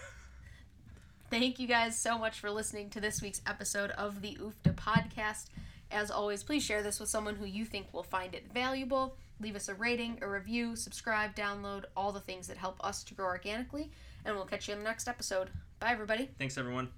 Thank 1.30 1.58
you 1.58 1.68
guys 1.68 1.98
so 1.98 2.18
much 2.18 2.40
for 2.40 2.50
listening 2.50 2.88
to 2.90 3.00
this 3.00 3.20
week's 3.20 3.42
episode 3.46 3.90
of 3.90 4.22
the 4.22 4.38
UFTA 4.40 4.74
podcast. 4.74 5.46
As 5.90 6.10
always, 6.10 6.42
please 6.42 6.62
share 6.62 6.82
this 6.82 7.00
with 7.00 7.08
someone 7.08 7.36
who 7.36 7.44
you 7.44 7.64
think 7.64 7.92
will 7.92 8.02
find 8.02 8.34
it 8.34 8.50
valuable. 8.52 9.16
Leave 9.40 9.56
us 9.56 9.68
a 9.68 9.74
rating, 9.74 10.18
a 10.22 10.28
review, 10.28 10.74
subscribe, 10.74 11.34
download, 11.34 11.84
all 11.96 12.12
the 12.12 12.20
things 12.20 12.46
that 12.48 12.56
help 12.56 12.82
us 12.84 13.04
to 13.04 13.14
grow 13.14 13.26
organically. 13.26 13.90
And 14.24 14.34
we'll 14.34 14.46
catch 14.46 14.68
you 14.68 14.74
in 14.74 14.80
the 14.80 14.84
next 14.84 15.06
episode. 15.06 15.50
Bye, 15.80 15.92
everybody. 15.92 16.30
Thanks, 16.38 16.58
everyone. 16.58 16.88